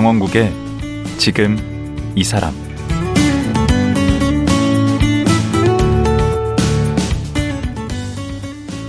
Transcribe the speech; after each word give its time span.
강원국의 0.00 0.50
지금 1.18 1.58
이 2.16 2.24
사람 2.24 2.54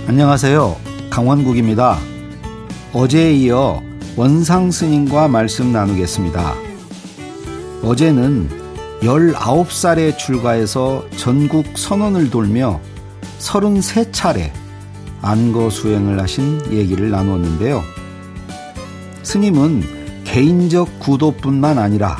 안녕하세요. 0.08 0.74
강원국입니다. 1.10 1.98
어제에 2.94 3.34
이어 3.34 3.82
원상 4.16 4.70
스님과 4.70 5.28
말씀 5.28 5.70
나누겠습니다. 5.70 6.54
어제는 7.82 8.48
19살에 9.02 10.16
출가해서 10.16 11.04
전국 11.18 11.76
선언을 11.76 12.30
돌며 12.30 12.80
33차례 13.38 14.50
안거 15.20 15.68
수행을 15.68 16.18
하신 16.18 16.72
얘기를 16.72 17.10
나누었는데요. 17.10 17.82
스님은 19.22 20.01
개인적 20.32 20.98
구도뿐만 20.98 21.76
아니라 21.76 22.16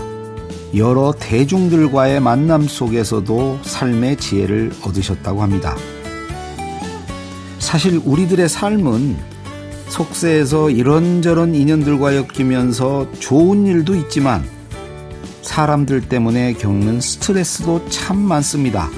여러 0.76 1.14
대중들과의 1.18 2.20
만남 2.20 2.68
속에서도 2.68 3.60
삶의 3.62 4.18
지혜를 4.18 4.70
얻으셨다고 4.82 5.40
합니다. 5.40 5.74
사실 7.58 7.98
우리들의 8.04 8.50
삶은 8.50 9.16
속세에서 9.88 10.68
이런저런 10.68 11.54
인연들과 11.54 12.14
엮이면서 12.16 13.10
좋은 13.18 13.64
일도 13.64 13.94
있지만 13.94 14.44
사람들 15.40 16.10
때문에 16.10 16.52
겪는 16.52 17.00
스트레스도 17.00 17.88
참 17.88 18.18
많습니다. 18.18 18.90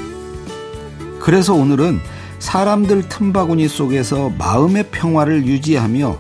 그래서 1.21 1.55
오늘은 1.55 2.01
사람들 2.41 3.09
틈바구니 3.09 3.69
속에서 3.69 4.31
마음의 4.31 4.89
평화를 4.91 5.47
유지하며 5.47 6.19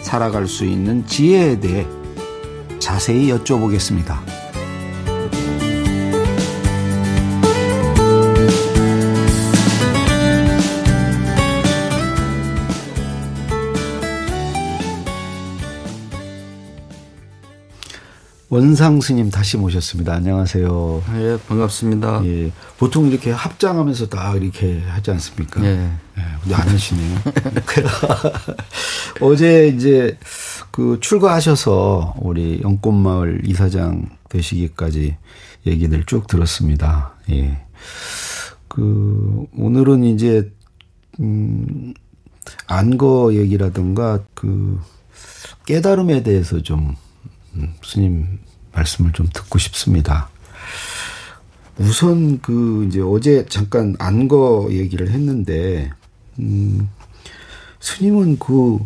살아갈 0.00 0.48
수 0.48 0.64
있는 0.64 1.06
지혜에 1.06 1.60
대해 1.60 1.86
자세히 2.82 3.30
여쭤보겠습니다. 3.30 4.41
원상 18.52 19.00
스님 19.00 19.30
다시 19.30 19.56
모셨습니다. 19.56 20.12
안녕하세요. 20.12 21.02
예, 21.14 21.38
반갑습니다. 21.48 22.20
예, 22.26 22.52
보통 22.76 23.08
이렇게 23.08 23.30
합장하면서 23.30 24.10
다 24.10 24.34
이렇게 24.34 24.78
하지 24.80 25.10
않습니까? 25.12 25.64
예. 25.64 25.68
예 25.68 26.22
근데 26.42 26.54
안 26.54 26.68
하시네요. 26.68 27.18
어제 29.22 29.68
이제 29.68 30.18
그 30.70 30.98
출가하셔서 31.00 32.16
우리 32.18 32.60
영꽃마을 32.62 33.40
이사장 33.46 34.10
되시기까지 34.28 35.16
얘기들 35.66 36.04
쭉 36.04 36.26
들었습니다. 36.26 37.14
예. 37.30 37.58
그 38.68 39.46
오늘은 39.56 40.04
이제 40.04 40.52
음 41.20 41.94
안거 42.66 43.32
얘기라든가 43.32 44.20
그 44.34 44.78
깨달음에 45.64 46.22
대해서 46.22 46.62
좀 46.62 46.80
음, 46.80 46.94
스님 47.84 48.38
말씀을 48.72 49.12
좀 49.12 49.28
듣고 49.32 49.58
싶습니다. 49.58 50.28
우선 51.78 52.40
그 52.40 52.86
이제 52.88 53.00
어제 53.00 53.44
잠깐 53.48 53.96
안거 53.98 54.68
얘기를 54.70 55.10
했는데 55.10 55.90
음 56.38 56.88
스님은 57.80 58.38
그 58.38 58.78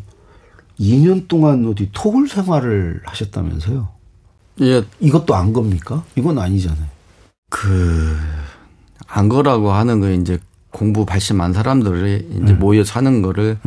2년 0.78 1.28
동안 1.28 1.66
어디 1.66 1.90
토굴 1.92 2.28
생활을 2.28 3.02
하셨다면서요? 3.04 3.88
예. 4.62 4.84
이것도 5.00 5.34
안 5.34 5.52
겁니까? 5.52 6.04
이건 6.16 6.38
아니잖아요. 6.38 6.86
그 7.50 8.16
안 9.08 9.28
거라고 9.28 9.72
하는 9.72 10.00
거 10.00 10.10
이제 10.10 10.38
공부 10.70 11.06
발심한 11.06 11.52
사람들이 11.52 12.28
이제 12.30 12.40
네. 12.40 12.52
모여 12.52 12.84
사는 12.84 13.22
거를 13.22 13.58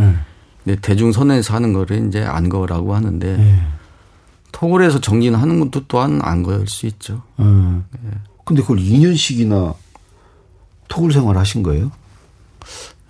네. 0.64 0.76
대중선에서 0.76 1.56
하는 1.56 1.74
거를 1.74 2.08
이제 2.08 2.24
안 2.24 2.50
거라고 2.50 2.94
하는데 2.94 3.38
네. 3.38 3.62
토굴에서 4.52 5.00
정진하는 5.00 5.60
것도 5.60 5.86
또한 5.88 6.20
안 6.24 6.44
거일 6.44 6.68
수 6.68 6.86
있죠. 6.88 7.22
음. 7.40 7.86
예. 8.06 8.10
근데 8.46 8.62
그걸 8.62 8.78
2년씩이나 8.78 9.76
토굴 10.88 11.12
생활 11.14 11.38
하신 11.38 11.64
거예요? 11.64 11.92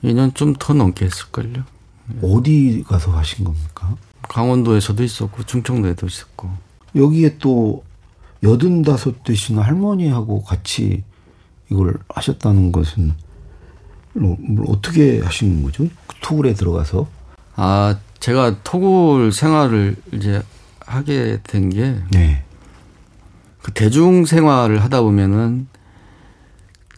2년 0.03 0.35
좀 0.35 0.53
더 0.59 0.73
넘게 0.73 1.05
했을걸요. 1.05 1.53
예. 1.57 2.19
어디 2.23 2.83
가서 2.87 3.11
하신 3.11 3.45
겁니까? 3.45 3.95
강원도에서도 4.23 5.01
있었고, 5.03 5.43
충청도에도 5.43 6.05
있었고. 6.07 6.49
여기에 6.95 7.37
또 7.39 7.83
여든다섯 8.43 9.23
되신 9.23 9.59
할머니하고 9.59 10.43
같이 10.43 11.03
이걸 11.71 11.95
하셨다는 12.09 12.71
것은 12.71 13.13
뭐, 14.13 14.37
어떻게 14.67 15.19
하신 15.19 15.63
거죠? 15.63 15.87
토굴에 16.21 16.53
들어가서? 16.53 17.07
아, 17.55 17.97
제가 18.19 18.63
토굴 18.63 19.31
생활을 19.31 19.95
이제 20.13 20.41
하게 20.89 21.39
된 21.43 21.69
게. 21.69 21.95
네. 22.11 22.43
그 23.61 23.71
대중 23.71 24.25
생활을 24.25 24.83
하다 24.83 25.01
보면은 25.01 25.67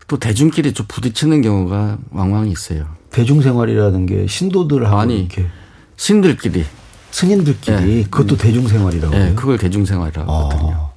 또 0.08 0.18
대중끼리 0.18 0.74
좀 0.74 0.86
부딪히는 0.88 1.42
경우가 1.42 1.98
왕왕 2.12 2.50
있어요. 2.50 2.88
대중 3.12 3.42
생활이라는 3.42 4.06
게 4.06 4.28
신도들하고 4.28 4.98
아니, 4.98 5.20
이렇게 5.20 5.48
신들끼리 5.98 6.66
스님들끼리 7.12 7.76
네. 7.76 8.04
그것도 8.04 8.38
대중 8.38 8.68
생활이라고. 8.68 9.14
네, 9.14 9.34
그걸 9.36 9.58
대중 9.58 9.84
생활이라고 9.86 10.32
아. 10.32 10.46
하거든요. 10.46 10.90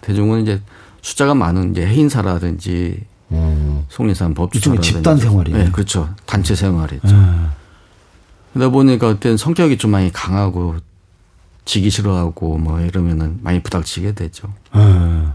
대중은 0.00 0.42
이제 0.42 0.60
숫자가 1.02 1.34
많은 1.34 1.70
이제 1.70 1.86
해인사라든지 1.86 3.04
음. 3.30 3.84
속리산 3.88 4.34
법주사라든지 4.34 4.92
집단 4.92 5.16
생활이네. 5.16 5.64
네, 5.64 5.70
그렇죠. 5.70 6.12
단체 6.26 6.56
생활이죠. 6.56 7.08
음. 7.08 7.50
그러다 8.52 8.70
보니까 8.70 9.14
그때는 9.14 9.36
성격이 9.36 9.78
좀 9.78 9.92
많이 9.92 10.12
강하고 10.12 10.76
지기 11.64 11.90
싫어하고 11.90 12.58
뭐 12.58 12.80
이러면은 12.80 13.38
많이 13.42 13.62
부닥치게 13.62 14.12
되죠. 14.12 14.52
음. 14.74 15.32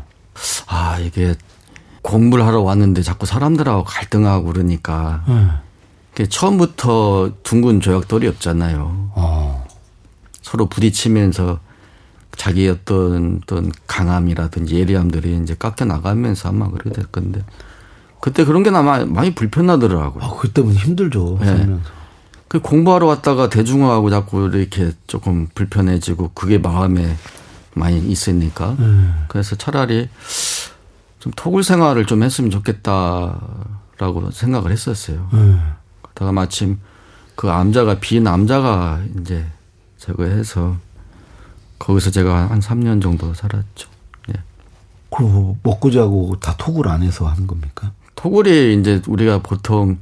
아 0.67 0.99
이게 0.99 1.35
공부를 2.01 2.45
하러 2.45 2.61
왔는데 2.61 3.01
자꾸 3.01 3.25
사람들하고 3.25 3.83
갈등하고 3.83 4.45
그러니까 4.45 5.23
음. 5.27 5.57
처음부터 6.29 7.31
둥근 7.43 7.79
조약돌이 7.79 8.27
없잖아요. 8.27 9.11
어. 9.15 9.67
서로 10.41 10.67
부딪히면서 10.67 11.59
자기 12.35 12.67
어떤 12.69 13.41
어떤 13.43 13.71
강함이라든지 13.87 14.75
예리함들이 14.75 15.39
이제 15.41 15.55
깎여 15.57 15.85
나가면서 15.85 16.49
아마 16.49 16.69
그렇게 16.69 16.91
될 16.91 17.05
건데 17.05 17.43
그때 18.21 18.45
그런 18.45 18.63
게 18.63 18.69
아마 18.69 19.05
많이 19.05 19.33
불편하더라고요. 19.33 20.23
아, 20.23 20.35
그때면 20.37 20.73
힘들죠. 20.73 21.37
네. 21.39 21.45
살면서. 21.45 21.96
그 22.47 22.59
공부하러 22.59 23.05
왔다가 23.07 23.49
대중화하고 23.49 24.09
자꾸 24.09 24.49
이렇게 24.53 24.91
조금 25.07 25.47
불편해지고 25.53 26.31
그게 26.33 26.57
마음에 26.57 27.15
많이 27.73 27.99
있으니까. 27.99 28.75
음. 28.79 29.25
그래서 29.27 29.55
차라리 29.55 30.09
좀 31.19 31.31
토굴 31.35 31.63
생활을 31.63 32.05
좀 32.05 32.23
했으면 32.23 32.49
좋겠다라고 32.51 34.31
생각을 34.31 34.71
했었어요. 34.71 35.29
음. 35.33 35.73
그러다가 36.01 36.31
마침 36.31 36.79
그 37.35 37.49
암자가 37.51 37.99
비 37.99 38.19
남자가 38.19 39.01
이제 39.19 39.45
저거 39.97 40.23
해서 40.23 40.77
거기서 41.79 42.11
제가 42.11 42.49
한 42.49 42.59
3년 42.59 43.01
정도 43.01 43.33
살았죠. 43.33 43.89
예. 44.29 44.33
그 45.15 45.53
먹고 45.63 45.91
자고 45.91 46.35
다 46.39 46.55
토굴 46.57 46.87
안에서 46.87 47.27
하는 47.27 47.45
겁니까? 47.45 47.91
토굴이 48.15 48.79
이제 48.79 49.01
우리가 49.07 49.39
보통 49.39 49.99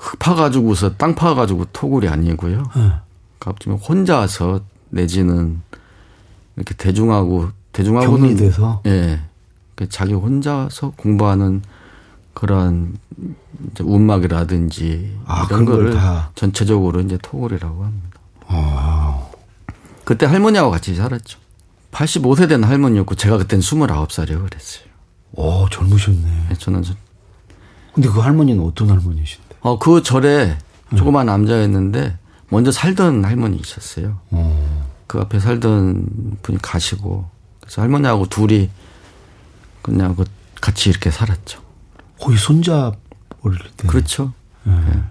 흙 0.00 0.18
파가지고서 0.18 0.96
땅 0.96 1.14
파가지고 1.14 1.66
토굴이 1.74 2.08
아니고요. 2.08 2.62
네. 2.74 2.92
갑자기 3.38 3.76
혼자서 3.76 4.60
내지는 4.88 5.60
이렇게 6.56 6.74
대중하고 6.74 7.50
대중하고는 7.72 8.28
격리돼서 8.28 8.80
예, 8.86 9.20
그 9.74 9.88
자기 9.90 10.14
혼자서 10.14 10.94
공부하는 10.96 11.62
그런 12.32 12.96
이제 13.70 13.84
운막이라든지 13.84 15.18
아, 15.26 15.46
이런 15.46 15.66
거를 15.66 15.94
다. 15.94 16.30
전체적으로 16.34 17.00
이제 17.00 17.18
토굴이라고 17.20 17.84
합니다. 17.84 18.20
아. 18.46 19.28
그때 20.04 20.24
할머니하고 20.24 20.70
같이 20.70 20.94
살았죠. 20.94 21.38
85세 21.92 22.48
된 22.48 22.64
할머니였고 22.64 23.16
제가 23.16 23.36
그때는 23.36 23.60
29살이요 23.60 24.48
그랬어요. 24.48 24.84
오, 25.32 25.68
젊으셨네. 25.68 26.46
네, 26.48 26.54
저는 26.56 26.82
근데 27.92 28.08
그 28.08 28.20
할머니는 28.20 28.64
어떤 28.64 28.88
할머니신데? 28.90 29.49
어, 29.60 29.78
그 29.78 30.02
절에 30.02 30.56
조그만 30.96 31.26
남자였는데 31.26 32.16
먼저 32.48 32.72
살던 32.72 33.24
할머니 33.24 33.56
있었어요. 33.58 34.18
어. 34.30 34.86
그 35.06 35.18
앞에 35.20 35.38
살던 35.38 36.38
분이 36.42 36.58
가시고 36.62 37.28
그래서 37.60 37.82
할머니하고 37.82 38.26
둘이 38.26 38.70
그냥 39.82 40.14
그 40.16 40.24
같이 40.60 40.90
이렇게 40.90 41.10
살았죠. 41.10 41.60
거의 42.20 42.36
손자 42.38 42.92
어릴 43.42 43.58
때. 43.76 43.88
그렇죠. 43.88 44.32
네. 44.64 44.72
네. 44.72 45.02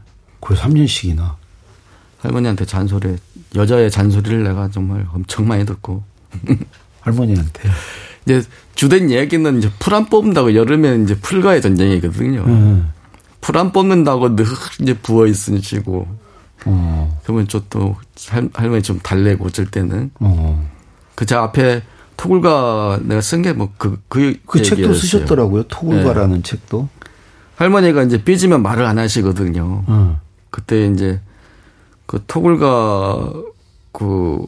거의 0.41 0.59
3년씩이나. 0.59 1.35
할머니한테 2.19 2.65
잔소리, 2.65 3.15
여자의 3.55 3.89
잔소리를 3.89 4.43
내가 4.43 4.69
정말 4.69 5.07
엄청 5.13 5.47
많이 5.47 5.65
듣고. 5.65 6.03
할머니한테. 7.01 7.69
이제 8.25 8.43
주된 8.75 9.09
얘기는 9.09 9.57
이제 9.57 9.71
풀 9.79 9.93
안 9.93 10.05
뽑는다고 10.05 10.53
여름에 10.53 11.01
이제 11.03 11.15
풀과의 11.15 11.61
전쟁이거든요. 11.61 12.41
음. 12.43 12.91
풀안 13.41 13.71
뽑는다고 13.71 14.35
늘 14.35 14.45
이제 14.81 14.93
부어 14.93 15.27
있으시고. 15.27 16.07
어. 16.65 17.19
그러면 17.23 17.47
저또 17.47 17.95
할머니 18.53 18.81
좀 18.83 18.99
달래고 18.99 19.45
어쩔 19.45 19.65
때는. 19.65 20.11
어. 20.19 20.69
그제 21.15 21.35
앞에 21.35 21.81
토굴가 22.17 22.99
내가 23.03 23.21
쓴 23.21 23.41
게 23.41 23.53
뭐 23.53 23.69
그, 23.77 24.01
그, 24.09 24.37
그 24.45 24.61
책도. 24.61 24.93
쓰셨더라고요. 24.93 25.63
토굴가라는 25.63 26.43
책도. 26.43 26.89
할머니가 27.55 28.03
이제 28.03 28.21
삐지면 28.23 28.61
말을 28.61 28.85
안 28.85 28.97
하시거든요. 28.99 29.83
어. 29.87 30.19
그때 30.49 30.87
이제 30.87 31.19
그 32.05 32.23
토굴가 32.27 33.31
그 33.93 34.45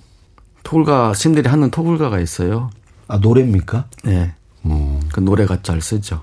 토굴가 0.63 1.13
신들이 1.13 1.47
하는 1.49 1.71
토굴가가 1.71 2.19
있어요. 2.19 2.69
아, 3.07 3.17
노래입니까? 3.17 3.85
네. 4.03 4.33
어. 4.63 4.99
그 5.11 5.19
노래가 5.19 5.61
잘 5.61 5.81
쓰죠. 5.81 6.21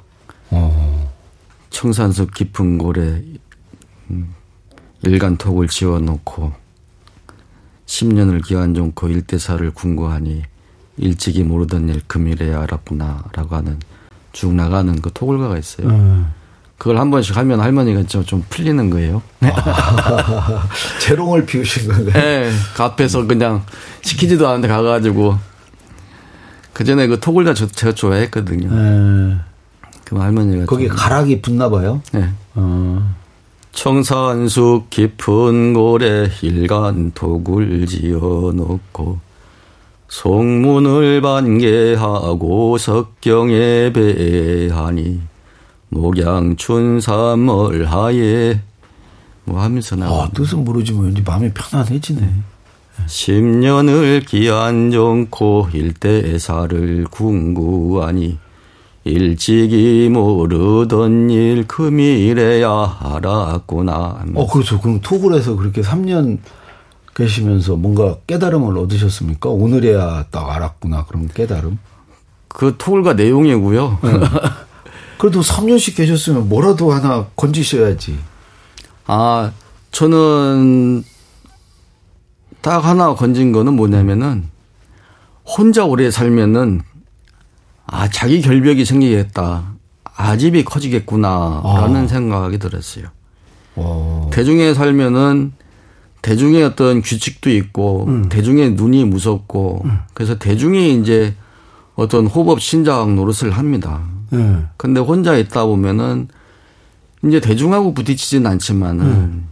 어. 0.51 0.78
청산숲 1.71 2.35
깊은 2.35 2.79
고래 2.79 3.23
음, 4.11 4.35
일간톡을 5.03 5.69
지어놓고 5.69 6.53
10년을 7.87 8.45
기한 8.45 8.75
좋고 8.75 9.09
일대사를 9.09 9.71
궁구하니 9.73 10.43
일찍이 10.99 11.43
모르던 11.45 11.89
일 11.89 12.03
금일에 12.07 12.55
알았구나라고 12.55 13.57
하는 13.57 13.79
쭉 14.33 14.55
나가는 14.55 15.01
그 15.01 15.11
토굴가가 15.13 15.57
있어요. 15.59 15.89
어. 15.91 16.33
그걸 16.77 16.99
한 16.99 17.11
번씩 17.11 17.37
하면 17.37 17.61
할머니가 17.61 18.05
좀, 18.05 18.25
좀 18.25 18.45
풀리는 18.49 18.89
거예요. 18.91 19.21
재롱을 21.01 21.45
피우신 21.45 21.89
건가요? 21.89 22.13
네, 22.13 22.53
그 22.77 22.83
앞에서 22.85 23.27
그냥 23.27 23.65
시키지도 24.03 24.47
않는데 24.47 24.69
가가지고 24.69 25.37
그 26.73 26.85
전에 26.85 27.09
그 27.09 27.19
토굴가 27.19 27.55
저, 27.55 27.67
제가 27.67 27.93
좋아했거든요. 27.95 28.73
네. 28.73 29.37
그럼 30.09 30.23
할머니가 30.23 30.65
거기 30.65 30.89
좀- 30.89 30.97
가락이 30.97 31.43
붙나 31.43 31.69
봐요. 31.69 32.01
네. 32.13 32.29
어. 32.55 33.15
청산숲 33.73 34.89
깊은 34.91 35.75
고래 35.75 36.31
일간톡을 36.43 37.87
지어놓고 37.87 39.19
송문을 40.09 41.21
반개하고 41.21 42.79
석경에 42.79 43.93
배하니 43.93 45.21
목양춘 45.91 47.01
삼월 47.03 47.85
하에 47.85 48.61
뭐 49.45 49.61
하면서 49.63 49.95
나와 49.97 50.25
아, 50.25 50.31
뜻은 50.31 50.65
모르지만 50.65 51.05
왠지 51.05 51.23
마음이 51.23 51.51
편안해지네. 51.53 52.33
10년을 53.07 54.27
기한 54.27 54.91
좋고 54.91 55.69
일대사를 55.73 57.05
궁구하니 57.11 58.39
일찍이 59.09 60.09
모르던 60.11 61.31
일 61.31 61.67
금일에야 61.67 62.99
알았구나. 63.01 64.25
어, 64.35 64.47
그렇죠. 64.47 64.81
그럼 64.81 65.01
토굴에서 65.01 65.57
그렇게 65.57 65.81
3년 65.81 66.39
계시면서 67.15 67.77
뭔가 67.77 68.17
깨달음을 68.27 68.79
얻으셨습니까? 68.79 69.49
오늘에야 69.51 70.27
딱 70.31 70.51
알았구나. 70.51 71.07
그런 71.07 71.29
깨달음. 71.29 71.79
그 72.49 72.77
토굴과 72.79 73.15
내용이고요. 73.15 73.99
그래도 75.19 75.41
3년씩 75.41 75.97
계셨으면 75.97 76.49
뭐라도 76.49 76.93
하나 76.93 77.27
건지셔야지. 77.35 78.19
아, 79.07 79.51
저는 79.91 81.03
딱 82.61 82.85
하나 82.85 83.15
건진 83.15 83.53
거는 83.53 83.75
뭐냐면은 83.75 84.49
혼자 85.45 85.85
오래 85.85 86.11
살면은 86.11 86.83
아, 87.89 88.09
자기 88.09 88.41
결벽이 88.41 88.85
생기겠다. 88.85 89.65
아집이 90.17 90.65
커지겠구나라는 90.65 92.05
아. 92.05 92.07
생각이 92.07 92.59
들었어요. 92.59 93.07
어. 93.77 94.31
대중에 94.33 94.75
살면은 94.75 95.53
대중의 96.23 96.65
어떤 96.65 97.01
규칙도 97.01 97.51
있고 97.51 98.07
음. 98.09 98.29
대중의 98.29 98.73
눈이 98.73 99.05
무섭고 99.05 99.87
그래서 100.15 100.37
대중이 100.37 100.99
이제 101.01 101.35
어떤 101.95 102.27
호법 102.27 102.61
신장 102.61 103.15
노릇을 103.17 103.53
합니다. 103.53 104.03
네. 104.31 104.65
근데 104.77 105.01
혼자 105.01 105.37
있다 105.37 105.65
보면은 105.65 106.29
이제 107.25 107.41
대중하고 107.41 107.95
부딪히진 107.95 108.47
않지만은 108.47 109.07
음. 109.07 109.49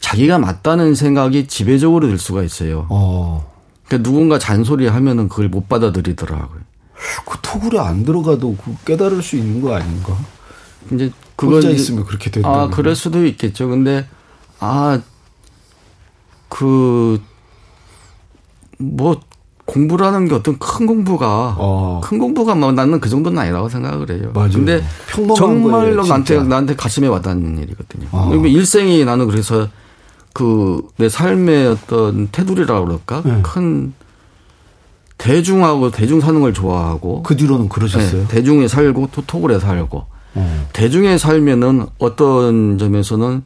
자기가 0.00 0.38
맞다는 0.38 0.94
생각이 0.94 1.46
지배적으로 1.46 2.08
들 2.08 2.18
수가 2.18 2.42
있어요. 2.42 2.86
어. 2.88 3.52
그러니까 3.86 4.08
누군가 4.08 4.38
잔소리 4.38 4.86
하면은 4.88 5.28
그걸 5.28 5.48
못 5.48 5.68
받아들이더라고요. 5.68 6.60
그 7.24 7.38
토굴에 7.42 7.78
안 7.78 8.04
들어가도 8.04 8.56
그 8.56 8.74
깨달을 8.84 9.22
수 9.22 9.36
있는 9.36 9.60
거 9.60 9.74
아닌가? 9.74 10.16
이제 10.92 11.10
그건 11.36 11.54
혼자 11.56 11.70
있으면 11.70 12.04
그렇게 12.04 12.30
된다. 12.30 12.48
아, 12.48 12.68
그럴 12.68 12.94
수도 12.94 13.24
있겠죠. 13.26 13.68
근데, 13.68 14.06
아, 14.60 15.00
그, 16.48 17.20
뭐, 18.78 19.20
공부라는 19.66 20.28
게 20.28 20.34
어떤 20.34 20.58
큰 20.58 20.86
공부가, 20.86 21.56
어. 21.58 22.00
큰 22.04 22.18
공부가 22.18 22.54
뭐 22.54 22.70
나는 22.70 23.00
그 23.00 23.08
정도는 23.08 23.36
아니라고 23.36 23.68
생각을 23.68 24.10
해요. 24.10 24.30
맞아요. 24.32 24.50
근데 24.52 24.84
평범한 25.08 25.36
정말로 25.36 25.80
거예요, 26.02 26.02
나한테. 26.06 26.40
나한테 26.44 26.76
가슴에 26.76 27.08
와닿는 27.08 27.58
일이거든요. 27.58 28.06
어. 28.12 28.28
그러면 28.28 28.50
일생이 28.52 29.04
나는 29.04 29.26
그래서 29.26 29.68
그 30.32 30.82
내 30.98 31.08
삶의 31.08 31.66
어떤 31.66 32.28
테두리라고 32.30 32.84
그럴까? 32.86 33.22
네. 33.24 33.40
큰 33.42 33.92
대중하고 35.18 35.90
대중 35.90 36.20
사는 36.20 36.40
걸 36.40 36.52
좋아하고 36.52 37.22
그 37.22 37.36
뒤로는 37.36 37.68
그러셨어요? 37.68 38.22
네, 38.22 38.28
대중에 38.28 38.68
살고 38.68 39.10
또 39.12 39.22
토굴에 39.26 39.58
살고 39.58 40.06
어. 40.34 40.68
대중에 40.72 41.16
살면은 41.18 41.86
어떤 41.98 42.78
점에서는 42.78 43.42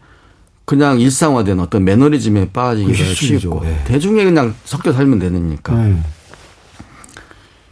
그냥 0.64 1.00
일상화된 1.00 1.61
어떤 1.61 1.85
매너리즘에 1.85 2.50
빠지기가. 2.52 3.04
쉽고 3.14 3.62
예. 3.64 3.85
대중에 3.85 4.25
그냥 4.25 4.54
섞여 4.64 4.92
살면 4.92 5.18
되니까. 5.18 5.75
네. 5.75 6.00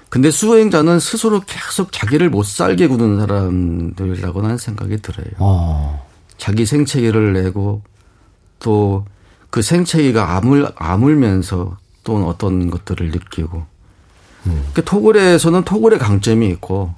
근데 0.09 0.31
수행자는 0.31 1.01
스스로 1.01 1.41
계속 1.41 1.93
자기를 1.93 2.31
못 2.31 2.45
살게 2.45 2.87
구는 2.89 3.21
사람들이라고 3.21 4.43
나는 4.43 4.57
생각이 4.57 4.97
들어요. 5.03 5.27
어. 5.39 6.07
자기 6.39 6.65
생채기를 6.67 7.33
내고 7.35 7.83
또 8.59 9.05
그 9.51 9.63
생채기가 9.63 10.37
아물 10.37 10.71
아물면서 10.77 11.77
또 12.05 12.27
어떤 12.27 12.71
것들을 12.71 13.11
느끼고. 13.11 13.65
그 14.75 14.85
토굴에서는 14.85 15.65
토굴의 15.65 15.99
강점이 15.99 16.49
있고 16.51 16.95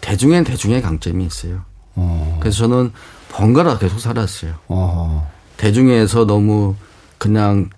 대중엔 0.00 0.44
대중의 0.44 0.82
강점이 0.82 1.24
있어요. 1.24 1.62
어. 1.94 2.36
그래서 2.40 2.58
저는 2.58 2.92
번갈아 3.30 3.78
계속 3.78 3.98
살았어요. 3.98 4.52
어. 4.68 5.30
대중에서 5.56 6.26
너무 6.26 6.74
그냥 7.18 7.70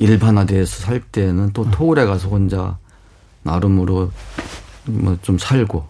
일반화돼서 0.00 0.82
살 0.84 1.00
때는 1.00 1.50
또 1.52 1.70
토굴에 1.70 2.04
가서 2.06 2.28
혼자 2.28 2.78
나름으로 3.42 4.10
뭐 4.86 5.16
좀 5.22 5.38
살고 5.38 5.84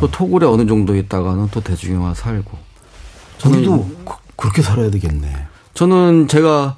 또 0.00 0.10
토굴에 0.10 0.46
어느 0.46 0.66
정도 0.66 0.94
있다가는 0.94 1.48
또 1.50 1.60
대중에 1.60 1.96
와 1.96 2.14
살고 2.14 2.50
우리도 3.46 3.90
그, 4.04 4.14
그렇게 4.36 4.62
살아야 4.62 4.90
되겠네. 4.90 5.46
저는 5.74 6.28
제가 6.28 6.76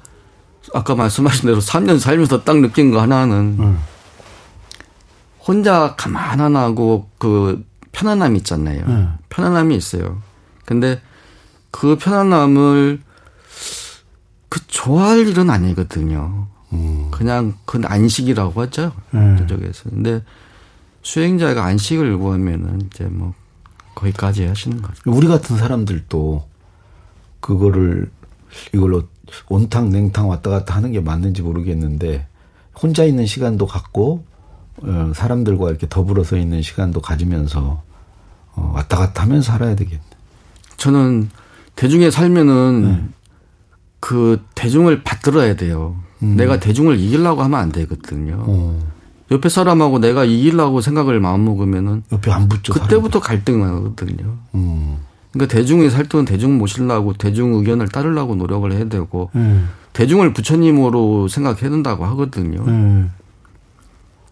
아까 0.73 0.95
말씀하신 0.95 1.47
대로 1.47 1.59
3년 1.59 1.99
살면서 1.99 2.43
딱 2.43 2.57
느낀 2.59 2.89
거 2.91 3.01
하나는 3.01 3.57
응. 3.59 3.77
혼자 5.47 5.95
가만하고 5.95 7.09
그 7.17 7.65
편안함 7.91 8.35
있잖아요. 8.37 8.83
응. 8.87 9.17
편안함이 9.29 9.75
있어요. 9.75 10.21
근데 10.65 11.01
그 11.71 11.97
편안함을 11.97 13.01
그 14.49 14.67
좋아할 14.67 15.27
일은 15.27 15.49
아니거든요. 15.49 16.47
음. 16.73 17.07
그냥 17.11 17.53
그 17.65 17.81
안식이라고 17.83 18.61
하죠. 18.63 18.91
음. 19.13 19.37
저쪽에서. 19.37 19.89
근데 19.89 20.23
수행자가 21.03 21.63
안식을 21.63 22.17
구하면은 22.17 22.81
이제 22.87 23.05
뭐 23.05 23.33
거기까지 23.93 24.45
하시는 24.45 24.81
거죠. 24.81 25.01
우리 25.05 25.27
같은 25.27 25.57
사람들도 25.57 26.47
그거를 27.39 28.09
이걸로 28.73 29.03
온탕 29.47 29.89
냉탕 29.89 30.27
왔다 30.29 30.49
갔다 30.49 30.75
하는 30.75 30.91
게 30.91 30.99
맞는지 30.99 31.41
모르겠는데 31.41 32.27
혼자 32.81 33.03
있는 33.03 33.25
시간도 33.25 33.67
갖고 33.67 34.25
어, 34.25 34.34
사람들과 35.13 35.69
이렇게 35.69 35.87
더불어서 35.89 36.37
있는 36.37 36.61
시간도 36.61 37.01
가지면서 37.01 37.81
어, 38.53 38.71
왔다 38.75 38.97
갔다 38.97 39.23
하면서 39.23 39.51
살아야 39.51 39.75
되겠네. 39.75 40.01
저는 40.77 41.29
대중에 41.75 42.11
살면은 42.11 42.81
네. 42.83 43.03
그 43.99 44.41
대중을 44.55 45.03
받들어야 45.03 45.55
돼요. 45.55 45.95
내가 46.19 46.59
대중을 46.59 46.99
이기려고 46.99 47.43
하면 47.43 47.59
안 47.59 47.71
되거든요. 47.71 48.33
음. 48.35 48.43
어, 48.47 48.79
옆에 49.31 49.49
사람하고 49.49 49.99
내가 49.99 50.23
이기려고 50.23 50.81
생각을 50.81 51.19
마음먹으면은 51.19 52.03
옆에 52.11 52.31
안 52.31 52.47
붙죠. 52.47 52.73
그때부터 52.73 53.19
갈등 53.19 53.61
나거든요. 53.61 54.37
음. 54.55 54.97
그러니까 55.31 55.53
대중이 55.53 55.89
살 55.89 56.05
때는 56.05 56.25
대중 56.25 56.57
모시려고 56.57 57.13
대중 57.13 57.53
의견을 57.55 57.89
따르려고 57.89 58.35
노력을 58.35 58.71
해야 58.71 58.85
되고 58.85 59.29
음. 59.35 59.69
대중을 59.93 60.33
부처님으로 60.33 61.27
생각해야 61.27 61.69
된다고 61.69 62.05
하거든요. 62.05 62.63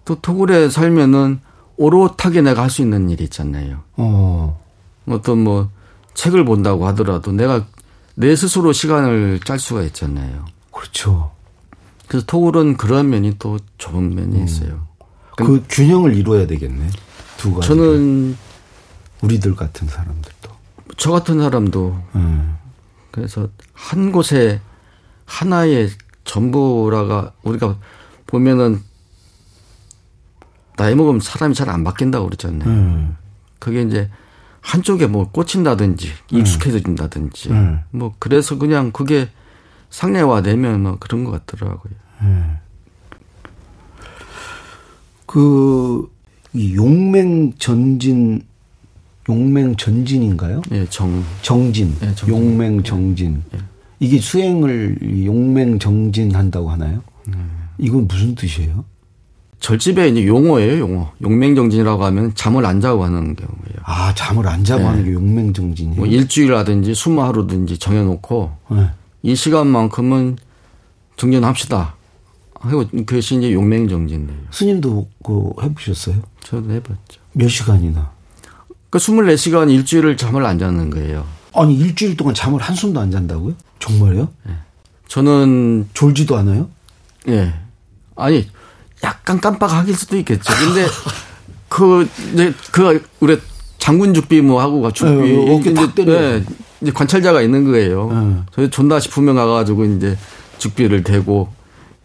음. 0.04 0.06
또 0.06 0.16
토굴에 0.20 0.70
살면은 0.70 1.40
오롯하게 1.78 2.42
내가 2.42 2.64
할 2.64 2.70
수 2.70 2.82
있는 2.82 3.10
일이 3.10 3.24
있잖아요. 3.26 3.82
어. 3.98 4.62
어떤 5.08 5.40
뭐 5.44 5.70
책을 6.14 6.46
본다고 6.46 6.86
하더라도 6.88 7.32
내가 7.32 7.66
내 8.16 8.36
스스로 8.36 8.74
시간을 8.74 9.40
짤 9.44 9.60
수가 9.60 9.82
있잖아요. 9.84 10.46
그렇죠. 10.72 11.32
그래서 12.08 12.26
토굴은 12.28 12.78
그런 12.78 13.10
면이 13.10 13.38
또 13.40 13.58
좋은 13.78 14.14
면이 14.14 14.38
음. 14.40 14.44
있어요. 14.46 14.88
그 15.36 15.64
균형을 15.68 16.16
이루어야 16.16 16.46
되겠네. 16.46 16.90
두 17.38 17.54
가지. 17.56 17.68
저는 17.70 18.38
우리들 19.22 19.56
같은 19.56 19.88
사람들도. 19.88 20.50
저 20.98 21.12
같은 21.12 21.40
사람도. 21.40 22.00
음. 22.16 22.56
그래서 23.10 23.50
한 23.74 24.12
곳에 24.12 24.62
하나의 25.26 25.90
전부라가 26.24 27.32
우리가 27.44 27.78
보면은 28.28 28.82
나이 30.78 30.96
먹으면 30.96 31.20
사람이 31.22 31.54
잘 31.56 31.70
안 31.70 31.84
바뀐다고 31.84 32.26
그랬잖아요. 32.26 32.70
음. 32.70 33.18
그게 33.60 33.82
이제 33.84 34.10
한쪽에 34.62 35.08
뭐 35.08 35.30
꽂힌다든지 35.32 36.12
음. 36.34 36.38
익숙해진다든지 36.40 37.50
음. 37.52 37.80
뭐 37.92 38.14
그래서 38.20 38.58
그냥 38.58 38.92
그게 38.92 39.30
상례화되면 39.90 40.82
뭐 40.84 40.98
그런 41.00 41.24
것 41.24 41.32
같더라고요. 41.46 41.94
음. 42.22 42.58
그 45.26 46.10
용맹 46.56 47.54
전진 47.58 48.44
용맹 49.30 49.76
전진인가요? 49.78 50.62
예, 50.72 50.86
정 50.90 51.24
정진. 51.42 51.96
예, 52.02 52.14
정진. 52.14 52.30
용맹 52.30 52.84
정진. 52.84 53.44
예. 53.56 53.60
이게 54.00 54.20
수행을 54.20 55.26
용맹 55.26 55.80
정진한다고 55.80 56.70
하나요? 56.70 57.02
음. 57.30 57.70
이건 57.78 58.08
무슨 58.08 58.36
뜻이에요? 58.36 58.84
절집에 59.64 60.10
이제 60.10 60.28
용어예요, 60.28 60.78
용어. 60.80 61.14
용맹정진이라고 61.22 62.04
하면 62.04 62.36
잠을 62.36 62.66
안 62.66 62.82
자고 62.82 63.06
하는 63.06 63.34
경우예요. 63.34 63.80
아, 63.84 64.14
잠을 64.14 64.46
안 64.46 64.62
자고 64.62 64.82
네. 64.82 64.88
하는 64.88 65.06
게 65.06 65.14
용맹정진이에요? 65.14 65.96
뭐 65.96 66.06
일주일이라든지 66.06 66.94
스무 66.94 67.24
하루든지 67.24 67.78
정해놓고 67.78 68.52
네. 68.72 68.90
이 69.22 69.34
시간만큼은 69.34 70.36
정진합시다. 71.16 71.96
하고 72.56 72.86
그것이 73.06 73.38
이제 73.38 73.54
용맹정진이에요. 73.54 74.38
스님도 74.52 75.08
그 75.24 75.52
해보셨어요? 75.62 76.18
저도 76.44 76.70
해봤죠. 76.70 77.22
몇 77.32 77.48
시간이나? 77.48 78.12
그 78.90 79.00
24시간 79.00 79.72
일주일을 79.72 80.18
잠을 80.18 80.46
안 80.46 80.60
자는 80.60 80.90
거예요. 80.90 81.26
아니, 81.56 81.74
일주일 81.76 82.18
동안 82.18 82.36
잠을 82.36 82.62
한숨도 82.62 83.00
안 83.00 83.12
잔다고요? 83.12 83.54
정말요? 83.80 84.28
네. 84.46 84.56
저는. 85.08 85.88
졸지도 85.94 86.36
않아요? 86.36 86.70
예. 87.30 87.54
아니, 88.18 88.46
약간 89.04 89.40
깜빡하길 89.40 89.96
수도 89.96 90.18
있겠죠. 90.18 90.54
근데 90.54 90.88
그 91.70 92.08
이제 92.34 92.54
그 92.72 93.04
우리 93.20 93.40
장군 93.78 94.14
죽비 94.14 94.42
뭐 94.42 94.62
하고 94.62 94.90
죽비 94.92 95.12
네, 95.12 95.56
이제 95.56 96.06
네, 96.06 96.44
이제 96.82 96.92
관찰자가 96.92 97.42
있는 97.42 97.66
거예요. 97.66 98.12
네. 98.12 98.42
저희 98.52 98.70
존나 98.70 99.00
싶으면 99.00 99.36
가가지고 99.36 99.86
이제 99.86 100.18
죽비를 100.58 101.04
대고 101.04 101.50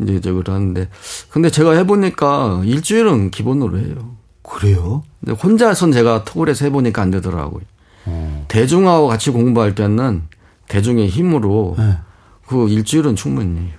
이제 0.01 0.21
저걸 0.21 0.45
하는데 0.47 0.89
근데 1.31 1.51
제가 1.51 1.73
해보니까 1.73 2.63
일주일은 2.65 3.31
기본으로 3.31 3.79
해요. 3.79 4.17
그래요? 4.43 5.03
근데 5.21 5.41
혼자선 5.41 5.93
제가 5.93 6.25
톡을해서 6.25 6.65
해보니까 6.67 7.03
안 7.03 7.11
되더라고요. 7.11 7.63
어. 8.07 8.45
대중하고 8.49 9.07
같이 9.07 9.31
공부할 9.31 9.75
때는 9.75 10.23
대중의 10.69 11.09
힘으로 11.09 11.75
네. 11.79 11.99
그 12.47 12.69
일주일은 12.69 13.15
충분히 13.15 13.61
해요. 13.61 13.79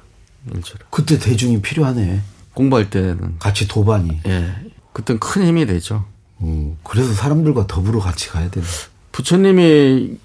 일주일. 0.53 0.79
그때 0.89 1.17
대중이 1.17 1.61
필요하네. 1.61 2.21
공부할 2.59 2.89
때는 2.89 3.37
같이 3.39 3.69
도반이. 3.69 4.19
예. 4.27 4.53
그땐 4.91 5.17
큰 5.17 5.45
힘이 5.45 5.65
되죠. 5.65 6.03
음, 6.41 6.77
그래서 6.83 7.13
사람들과 7.13 7.67
더불어 7.67 8.01
같이 8.01 8.27
가야 8.27 8.49
되는. 8.49 8.67
부처님이 9.13 10.17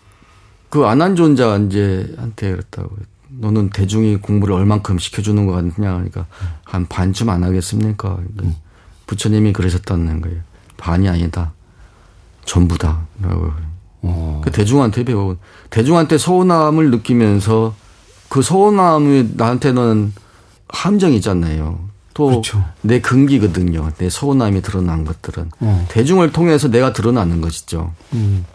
그 0.69 0.85
안한존자 0.85 1.57
이제 1.59 2.13
한테 2.19 2.51
그랬다고. 2.51 2.97
너는 3.29 3.71
대중이 3.71 4.17
공부를 4.17 4.57
얼만큼 4.57 4.99
시켜주는 4.99 5.47
것 5.47 5.53
같냐. 5.53 5.93
그러니까 5.95 6.27
한 6.65 6.87
반쯤 6.87 7.31
안 7.31 7.45
하겠습니까? 7.45 8.17
그러니까 8.17 8.43
음. 8.43 8.57
부처님이 9.07 9.53
그러셨다는 9.53 10.21
거예요. 10.21 10.41
반이 10.77 11.09
아니다. 11.09 11.53
전부다. 12.47 13.07
라고. 13.23 13.53
어. 14.03 14.41
그 14.45 14.51
대중한테 14.51 15.05
배워. 15.05 15.37
대중한테 15.71 16.19
서운함을 16.19 16.91
느끼면서 16.91 17.77
그 18.29 18.43
서운함이 18.43 19.35
나한테는 19.35 20.13
함정이잖아요. 20.69 21.94
또내 22.15 22.41
그렇죠. 22.41 22.65
근기거든요. 23.03 23.91
내 23.99 24.09
서운함이 24.09 24.63
드러난 24.63 25.05
것들은 25.05 25.51
어. 25.61 25.87
대중을 25.91 26.33
통해서 26.33 26.69
내가 26.69 26.93
드러나는 26.93 27.41
것이죠. 27.41 27.93
음. 28.13 28.47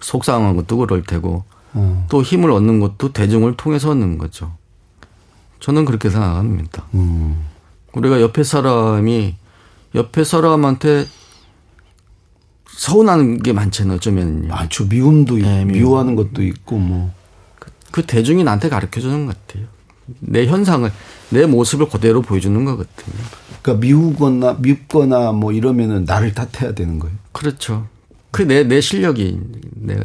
속상한 0.00 0.56
것도 0.56 0.78
그럴 0.78 1.02
테고 1.02 1.44
어. 1.74 2.06
또 2.08 2.22
힘을 2.22 2.50
얻는 2.50 2.80
것도 2.80 3.12
대중을 3.12 3.56
통해서 3.56 3.90
얻는 3.90 4.18
거죠. 4.18 4.52
저는 5.60 5.84
그렇게 5.84 6.08
생각합니다. 6.08 6.86
음. 6.94 7.44
우리가 7.92 8.22
옆에 8.22 8.42
사람이 8.42 9.36
옆에 9.94 10.24
사람한테 10.24 11.06
서운한 12.64 13.42
게 13.42 13.52
많잖아요. 13.52 13.96
어쩌면요. 13.96 14.48
많죠. 14.48 14.86
미움도 14.86 15.36
네, 15.36 15.64
미움. 15.66 15.78
미워하는 15.78 16.16
것도 16.16 16.42
있고 16.42 16.78
뭐. 16.78 17.12
그, 17.58 17.70
그 17.90 18.06
대중이 18.06 18.42
나한테 18.42 18.70
가르쳐 18.70 19.00
주는 19.00 19.26
것 19.26 19.36
같아요. 19.46 19.66
내 20.20 20.46
현상을 20.46 20.90
내 21.30 21.46
모습을 21.46 21.88
그대로 21.88 22.22
보여주는 22.22 22.64
거거든요. 22.64 23.16
그러니까 23.62 23.80
미우거나 23.86 24.56
밉거나 24.60 25.32
뭐 25.32 25.52
이러면은 25.52 26.04
나를 26.04 26.32
탓해야 26.34 26.74
되는 26.74 26.98
거예요. 26.98 27.14
그렇죠. 27.32 27.86
그 28.32 28.44
내 28.46 28.64
내 28.64 28.80
실력이 28.80 29.40
내 29.74 29.96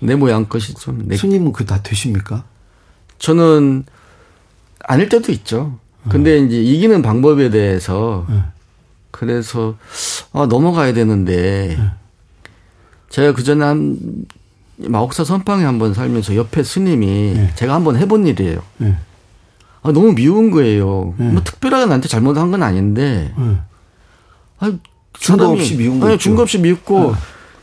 내 0.00 0.14
모양 0.14 0.44
것이 0.48 0.74
좀. 0.74 1.02
내. 1.08 1.16
스님은 1.16 1.52
그 1.52 1.66
다 1.66 1.82
되십니까? 1.82 2.44
저는 3.18 3.84
아닐 4.84 5.08
때도 5.08 5.32
있죠. 5.32 5.78
근데 6.08 6.34
어. 6.38 6.44
이제 6.44 6.62
이기는 6.62 7.02
방법에 7.02 7.50
대해서 7.50 8.24
어. 8.28 8.52
그래서 9.10 9.76
아 10.32 10.46
넘어가야 10.46 10.92
되는데 10.92 11.76
어. 11.80 11.90
제가 13.10 13.32
그 13.34 13.42
전에 13.42 13.64
한 13.64 13.98
마옥사 14.78 15.24
선방에 15.24 15.64
한번 15.64 15.94
살면서 15.94 16.36
옆에 16.36 16.62
스님이 16.62 17.06
네. 17.34 17.52
제가 17.56 17.74
한번 17.74 17.96
해본 17.96 18.28
일이에요. 18.28 18.62
네. 19.88 19.90
아, 19.90 19.92
너무 19.92 20.14
미운 20.14 20.50
거예요. 20.50 21.14
네. 21.16 21.30
뭐 21.30 21.42
특별하게 21.42 21.86
나한테 21.86 22.08
잘못한 22.08 22.50
건 22.50 22.62
아닌데. 22.62 23.32
네. 23.36 23.58
아, 24.60 24.72
중거 25.14 25.48
없이 25.48 25.76
미운 25.76 26.00
거죠. 26.00 26.16
중거 26.16 26.42
없이 26.42 26.58
밉고 26.58 27.12
네. 27.12 27.12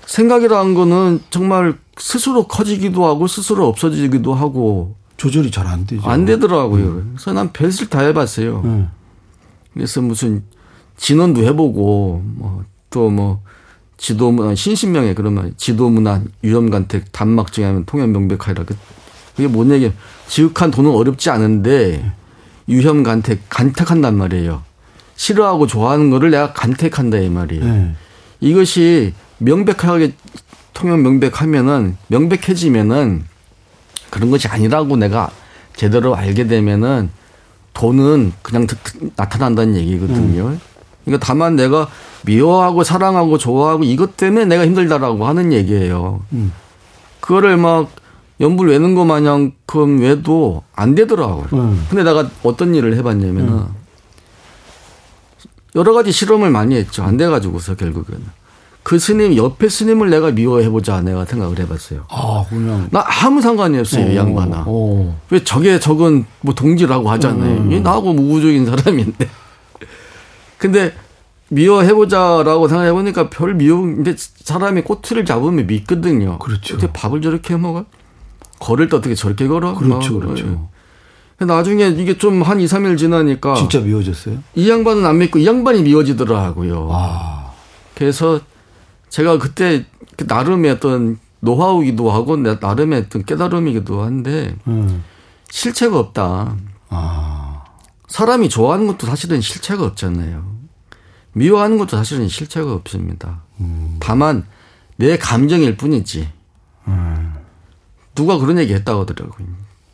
생각이라는 0.05 0.73
거는 0.73 1.21
정말 1.29 1.75
스스로 1.97 2.47
커지기도 2.47 3.05
하고 3.05 3.27
스스로 3.27 3.67
없어지기도 3.67 4.33
하고 4.33 4.95
조절이 5.17 5.51
잘 5.51 5.67
안 5.67 5.85
되죠. 5.85 6.01
안 6.07 6.25
되더라고요. 6.25 6.93
네. 6.95 7.01
그래서 7.11 7.33
난 7.33 7.51
별을 7.53 7.71
다 7.89 8.01
해봤어요. 8.01 8.61
네. 8.63 8.87
그래서 9.73 10.01
무슨 10.01 10.43
진원도 10.97 11.43
해보고 11.43 12.21
뭐 12.23 12.63
또뭐 12.89 13.11
뭐 13.11 13.41
지도문화 13.97 14.55
신신명예 14.55 15.13
그러면 15.13 15.53
지도문화 15.57 16.21
유염간택 16.43 17.11
단막증하면 17.11 17.85
통연명백하리라 17.85 18.65
그 18.65 18.75
그게 19.35 19.47
뭔 19.47 19.71
얘기야? 19.71 19.91
지극한 20.27 20.71
돈은 20.71 20.91
어렵지 20.91 21.29
않은데 21.29 22.11
유혐간택 22.67 23.41
간택한단 23.49 24.17
말이에요. 24.17 24.63
싫어하고 25.15 25.67
좋아하는 25.67 26.09
거를 26.09 26.31
내가 26.31 26.53
간택한다 26.53 27.17
이 27.17 27.29
말이에요. 27.29 27.63
네. 27.63 27.95
이것이 28.41 29.13
명백하게 29.37 30.13
통영 30.73 31.01
명백하면은 31.03 31.97
명백해지면은 32.07 33.23
그런 34.09 34.31
것이 34.31 34.47
아니라고 34.47 34.97
내가 34.97 35.29
제대로 35.75 36.15
알게 36.15 36.47
되면은 36.47 37.09
돈은 37.73 38.33
그냥 38.41 38.67
나타난다는 39.15 39.75
얘기거든요. 39.75 40.47
음. 40.47 40.59
그러니까 41.03 41.25
다만 41.25 41.55
내가 41.55 41.87
미워하고 42.23 42.83
사랑하고 42.83 43.37
좋아하고 43.37 43.83
이것 43.83 44.17
때문에 44.17 44.45
내가 44.45 44.65
힘들다라고 44.65 45.27
하는 45.27 45.53
얘기예요. 45.53 46.21
음. 46.33 46.51
그거를 47.19 47.57
막 47.57 47.89
연불 48.39 48.69
외는 48.69 48.95
거 48.95 49.05
마냥큼 49.05 50.01
외도 50.01 50.63
안 50.75 50.95
되더라고요. 50.95 51.47
음. 51.53 51.85
근데 51.89 52.03
내가 52.03 52.29
어떤 52.43 52.75
일을 52.75 52.95
해봤냐면은 52.97 53.53
음. 53.53 53.67
여러 55.75 55.93
가지 55.93 56.11
실험을 56.11 56.49
많이 56.49 56.75
했죠. 56.75 57.03
안 57.03 57.17
돼가지고서 57.17 57.75
결국에는. 57.75 58.23
그 58.83 58.99
스님, 58.99 59.35
옆에 59.35 59.67
스님을 59.67 60.11
내가 60.11 60.29
미워해보자 60.31 61.01
내가 61.01 61.25
생각을 61.25 61.57
해봤어요. 61.59 62.05
아, 62.07 62.45
그냥. 62.47 62.87
나 62.91 63.03
아무 63.23 63.41
상관이 63.41 63.79
없어요, 63.79 64.11
오, 64.11 64.15
양반아. 64.15 64.65
오. 64.67 65.15
왜 65.31 65.43
저게 65.43 65.79
저건 65.79 66.25
뭐 66.41 66.53
동지라고 66.53 67.09
하잖아요. 67.11 67.57
음. 67.61 67.83
나하고 67.83 68.13
무구적인 68.13 68.65
사람인데. 68.65 69.27
근데 70.59 70.93
미워해보자라고 71.49 72.67
생각해보니까 72.67 73.29
별 73.29 73.55
미워, 73.55 73.81
근데 73.81 74.13
사람이 74.17 74.83
꼬투리를 74.83 75.25
잡으면 75.25 75.65
믿거든요. 75.65 76.37
그렇죠. 76.37 76.77
근데 76.77 76.93
밥을 76.93 77.21
저렇게 77.21 77.55
해 77.55 77.57
먹어? 77.57 77.85
걸을 78.59 78.89
때 78.89 78.97
어떻게 78.97 79.15
저렇게 79.15 79.47
걸어? 79.47 79.75
그렇죠, 79.75 80.19
그렇죠. 80.19 80.69
나중에 81.37 81.87
이게 81.89 82.17
좀 82.17 82.41
한 82.43 82.59
2, 82.61 82.65
3일 82.65 82.97
지나니까. 82.97 83.55
진짜 83.55 83.79
미워졌어요? 83.79 84.37
이 84.55 84.69
양반은 84.69 85.05
안 85.05 85.17
믿고 85.17 85.39
이 85.39 85.45
양반이 85.45 85.81
미워지더라고요. 85.83 86.89
아. 86.91 87.51
그래서 87.95 88.39
제가 89.09 89.37
그때 89.37 89.85
나름의 90.17 90.71
어떤 90.71 91.19
노하우이기도 91.41 92.09
하고 92.11 92.37
나름의 92.37 93.05
어떤 93.07 93.23
깨달음이기도 93.25 94.01
한데 94.01 94.55
음. 94.67 95.03
실체가 95.49 95.99
없다. 95.99 96.55
아. 96.89 97.63
사람이 98.07 98.49
좋아하는 98.49 98.87
것도 98.87 99.07
사실은 99.07 99.41
실체가 99.41 99.83
없잖아요. 99.85 100.55
미워하는 101.33 101.77
것도 101.77 101.97
사실은 101.97 102.29
실체가 102.29 102.73
없습니다. 102.73 103.41
음. 103.59 103.97
다만 103.99 104.45
내 104.95 105.17
감정일 105.17 105.75
뿐이지. 105.75 106.29
음. 108.15 108.25
누가 108.25 108.37
그런 108.37 108.57
얘기 108.57 108.73
했다고 108.73 109.01
하더라고요. 109.01 109.47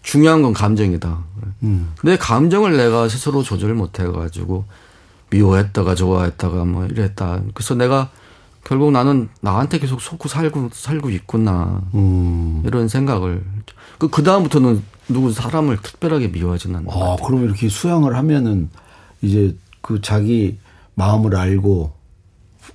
중요한 0.03 0.41
건 0.41 0.53
감정이다. 0.53 1.19
음. 1.63 1.93
내 2.03 2.17
감정을 2.17 2.77
내가 2.77 3.07
스스로 3.07 3.43
조절 3.43 3.73
못 3.73 3.99
해가지고 3.99 4.65
미워했다가 5.29 5.95
좋아했다가 5.95 6.65
뭐 6.65 6.85
이랬다. 6.85 7.41
그래서 7.53 7.75
내가 7.75 8.09
결국 8.63 8.91
나는 8.91 9.29
나한테 9.41 9.79
계속 9.79 10.01
속고 10.01 10.29
살고 10.29 10.69
살고 10.73 11.09
있구나 11.09 11.81
음. 11.93 12.63
이런 12.65 12.87
생각을 12.87 13.43
그, 13.97 14.09
그 14.09 14.23
다음부터는 14.23 14.83
누구 15.09 15.31
사람을 15.31 15.77
특별하게 15.81 16.27
미워하지는 16.27 16.77
않는 16.77 16.89
아, 16.91 17.17
그럼 17.23 17.43
이렇게 17.43 17.69
수양을 17.69 18.15
하면은 18.15 18.69
이제 19.21 19.55
그 19.81 20.01
자기 20.01 20.57
마음을 20.95 21.35
알고 21.35 21.93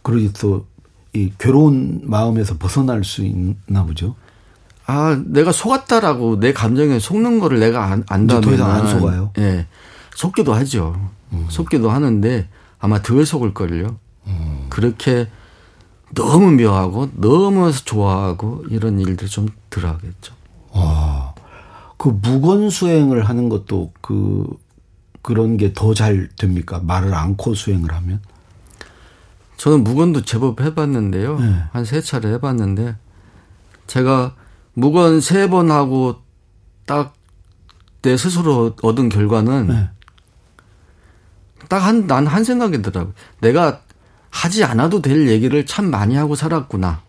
그러기 0.02 0.32
또이 0.32 1.32
괴로운 1.38 2.02
마음에서 2.04 2.56
벗어날 2.58 3.04
수 3.04 3.24
있나 3.24 3.84
보죠. 3.84 4.16
아, 4.86 5.20
내가 5.26 5.50
속았다라고 5.52 6.38
내 6.40 6.52
감정에 6.52 6.98
속는 6.98 7.40
거를 7.40 7.58
내가 7.58 7.84
안, 7.86 8.04
안다면 8.08 8.40
더 8.42 8.52
이상 8.54 8.70
안 8.70 8.86
속아요. 8.88 9.32
예. 9.38 9.66
속기도 10.14 10.54
하죠. 10.54 11.10
음. 11.32 11.46
속기도 11.48 11.90
하는데 11.90 12.48
아마 12.78 13.02
덜 13.02 13.26
속을 13.26 13.52
걸요. 13.52 13.98
음. 14.26 14.66
그렇게 14.70 15.28
너무 16.14 16.52
묘하고 16.52 17.10
너무 17.14 17.72
좋아하고 17.72 18.64
이런 18.70 19.00
일들 19.00 19.28
좀 19.28 19.48
덜 19.70 19.86
하겠죠. 19.86 20.34
와. 20.72 21.34
그 21.96 22.08
무건 22.22 22.70
수행을 22.70 23.28
하는 23.28 23.48
것도 23.48 23.92
그 24.00 24.46
그런 25.22 25.56
게 25.56 25.72
더 25.72 25.92
잘 25.94 26.28
됩니까? 26.36 26.80
말을 26.82 27.12
않고 27.14 27.54
수행을 27.54 27.92
하면? 27.92 28.20
저는 29.56 29.82
무건도 29.82 30.22
제법 30.22 30.60
해봤는데요. 30.60 31.38
네. 31.40 31.62
한세 31.72 32.00
차례 32.00 32.28
해봤는데 32.34 32.94
제가 33.88 34.34
무건 34.80 35.20
세 35.20 35.48
번 35.48 35.70
하고 35.70 36.16
딱 36.86 37.14
내 38.02 38.16
스스로 38.16 38.76
얻은 38.82 39.08
결과는 39.08 39.66
네. 39.66 39.88
딱한 41.68 42.06
난 42.06 42.26
한 42.28 42.44
생각이더라고. 42.44 43.12
내가 43.40 43.80
하지 44.30 44.62
않아도 44.62 45.02
될 45.02 45.26
얘기를 45.28 45.66
참 45.66 45.90
많이 45.90 46.14
하고 46.14 46.36
살았구나. 46.36 47.02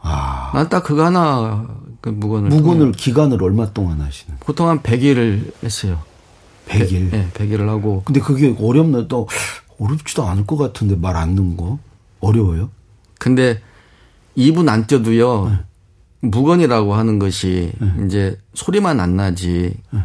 아. 0.00 0.50
난 0.54 0.68
딱 0.68 0.82
그거 0.82 1.04
하나 1.04 1.68
그 2.00 2.08
무건을 2.08 2.48
무건을 2.48 2.78
통해. 2.86 2.92
기간을 2.96 3.40
얼마 3.44 3.72
동안 3.72 4.00
하시는? 4.00 4.38
보통 4.40 4.68
한 4.68 4.80
100일을 4.82 5.52
했어요. 5.62 6.00
100일. 6.66 7.10
네, 7.12 7.28
100일을 7.34 7.66
하고. 7.68 8.02
근데 8.04 8.18
그게 8.18 8.56
어렵나 8.58 9.06
또 9.06 9.28
어렵지도 9.78 10.26
않을 10.26 10.46
것 10.46 10.56
같은데 10.56 10.96
말안 10.96 11.36
넣은 11.36 11.56
거 11.56 11.78
어려워요? 12.20 12.70
근데 13.20 13.62
2분 14.36 14.68
안 14.68 14.86
뛰어도요. 14.88 15.48
네. 15.50 15.58
무건이라고 16.20 16.94
하는 16.94 17.18
것이 17.18 17.72
네. 17.78 17.92
이제 18.06 18.38
소리만 18.54 19.00
안 19.00 19.16
나지 19.16 19.74
네. 19.90 20.00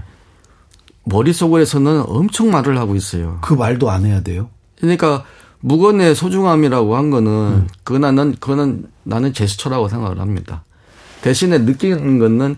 머릿속에서는 1.06 2.04
엄청 2.08 2.52
말을 2.52 2.78
하고 2.78 2.96
있어요. 2.96 3.40
그 3.42 3.54
말도 3.54 3.90
안 3.90 4.06
해야 4.06 4.22
돼요? 4.22 4.50
그러니까 4.80 5.24
무건의 5.60 6.16
소중함이라고 6.16 6.96
한 6.96 7.10
거는 7.10 7.32
음. 7.32 7.68
그거는 7.84 8.36
그거는 8.40 8.86
나는 9.04 9.34
제스처라고 9.34 9.88
생각을 9.90 10.20
합니다. 10.20 10.64
대신에 11.22 11.58
느끼는 11.60 12.20
거는 12.20 12.58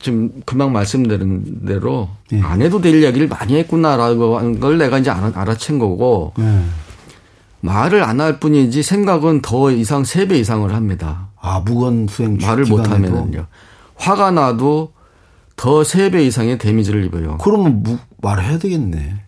지금 0.00 0.30
금방 0.44 0.72
말씀드린 0.72 1.64
대로 1.66 2.08
네. 2.30 2.40
안 2.42 2.60
해도 2.62 2.80
될 2.80 3.00
이야기를 3.02 3.28
많이 3.28 3.54
했구나라고 3.56 4.38
하는 4.38 4.58
걸 4.58 4.78
내가 4.78 4.98
이제 4.98 5.10
알아챈 5.10 5.78
거고 5.78 6.32
네. 6.36 6.64
말을 7.60 8.02
안 8.02 8.20
할 8.20 8.40
뿐이지 8.40 8.82
생각은 8.82 9.40
더 9.40 9.70
이상 9.70 10.04
세 10.04 10.26
배 10.26 10.38
이상을 10.38 10.72
합니다. 10.74 11.28
아 11.44 11.60
무건 11.60 12.06
수행 12.08 12.38
말을 12.40 12.64
못 12.64 12.90
하면은요. 12.90 13.46
화가 13.96 14.30
나도 14.30 14.94
더세배 15.56 16.24
이상의 16.24 16.56
데미지를 16.56 17.04
입어요. 17.04 17.36
그러면 17.36 17.82
무, 17.82 17.98
말해야 18.22 18.58
되겠네. 18.58 19.20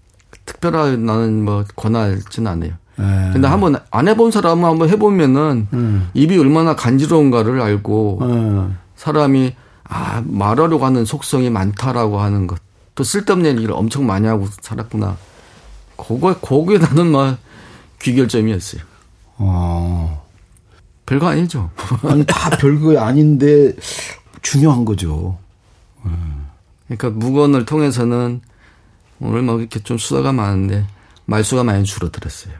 특별한 0.46 1.04
나는 1.04 1.44
뭐 1.44 1.64
권하지는 1.76 2.50
않아요. 2.50 2.72
네. 2.96 3.30
근데 3.34 3.46
한번 3.46 3.76
안 3.90 4.08
해본 4.08 4.30
사람은 4.30 4.64
한번 4.64 4.88
해보면은 4.88 5.68
음. 5.74 6.10
입이 6.14 6.38
얼마나 6.38 6.74
간지러운가를 6.74 7.60
알고 7.60 8.18
음. 8.22 8.78
사람이 8.96 9.54
아 9.84 10.22
말하려고 10.24 10.86
하는 10.86 11.04
속성이 11.04 11.50
많다라고 11.50 12.18
하는 12.18 12.46
것. 12.46 12.58
또 12.94 13.04
쓸데없는 13.04 13.56
얘기를 13.56 13.74
엄청 13.74 14.06
많이 14.06 14.26
하고 14.26 14.48
살았구나. 14.62 15.18
그거 15.98 16.34
거기에 16.34 16.78
나는 16.78 17.12
막 17.12 17.36
귀결점이었어요. 18.00 18.80
어. 19.36 19.75
별거 21.06 21.28
아니죠. 21.28 21.70
아니 22.02 22.24
다 22.26 22.50
별거 22.50 22.98
아닌데 22.98 23.74
중요한 24.42 24.84
거죠. 24.84 25.38
그러니까 26.86 27.10
무건을 27.10 27.64
통해서는 27.64 28.40
오늘 29.18 29.42
막 29.42 29.60
이렇게 29.60 29.80
좀 29.80 29.98
수다가 29.98 30.32
많은데 30.32 30.86
말수가 31.24 31.64
많이 31.64 31.84
줄어들었어요. 31.84 32.54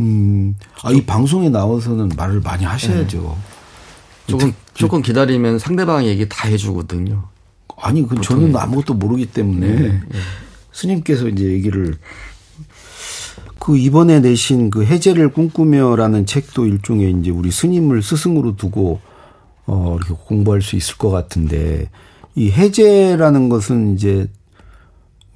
음, 0.00 0.56
아, 0.82 0.90
이 0.92 1.04
방송에 1.04 1.48
나와서는 1.48 2.10
말을 2.16 2.40
많이 2.40 2.64
하셔야죠. 2.64 3.36
네. 3.36 4.30
조금, 4.30 4.52
조금 4.74 5.02
기다리면 5.02 5.58
상대방 5.58 6.04
얘기 6.04 6.28
다 6.28 6.48
해주거든요. 6.48 7.28
아니, 7.76 8.06
그 8.06 8.20
저는 8.20 8.54
아무것도 8.56 8.94
모르기 8.94 9.26
때문에 9.26 9.66
네. 9.66 9.88
네. 9.88 10.18
스님께서 10.72 11.28
이제 11.28 11.44
얘기를 11.44 11.96
그 13.60 13.76
이번에 13.76 14.20
내신 14.20 14.70
그 14.70 14.84
해제를 14.84 15.32
꿈꾸며라는 15.32 16.24
책도 16.24 16.64
일종의 16.64 17.12
이제 17.20 17.30
우리 17.30 17.50
스님을 17.50 18.02
스승으로 18.02 18.56
두고 18.56 19.00
어 19.66 19.96
이렇게 19.98 20.14
공부할 20.26 20.62
수 20.62 20.76
있을 20.76 20.96
것 20.96 21.10
같은데 21.10 21.90
이 22.34 22.50
해제라는 22.50 23.50
것은 23.50 23.94
이제 23.94 24.26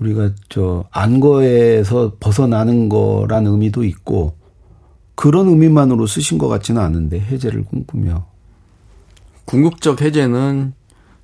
우리가 0.00 0.30
저 0.48 0.84
안거에서 0.90 2.16
벗어나는 2.18 2.88
거라는 2.88 3.52
의미도 3.52 3.84
있고 3.84 4.36
그런 5.14 5.46
의미만으로 5.48 6.06
쓰신 6.06 6.38
것 6.38 6.48
같지는 6.48 6.80
않은데 6.80 7.20
해제를 7.20 7.64
꿈꾸며 7.64 8.26
궁극적 9.44 10.00
해제는 10.00 10.72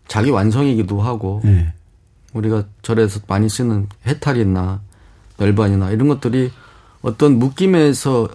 자기 0.07 0.31
완성이기도 0.31 1.01
하고 1.01 1.41
네. 1.45 1.73
우리가 2.35 2.65
절에서 2.83 3.21
많이 3.27 3.49
쓰는 3.49 3.89
해탈이나 4.07 4.83
열반이나 5.41 5.91
이런 5.93 6.09
것들이 6.09 6.51
어떤 7.03 7.39
묶임에서 7.39 8.29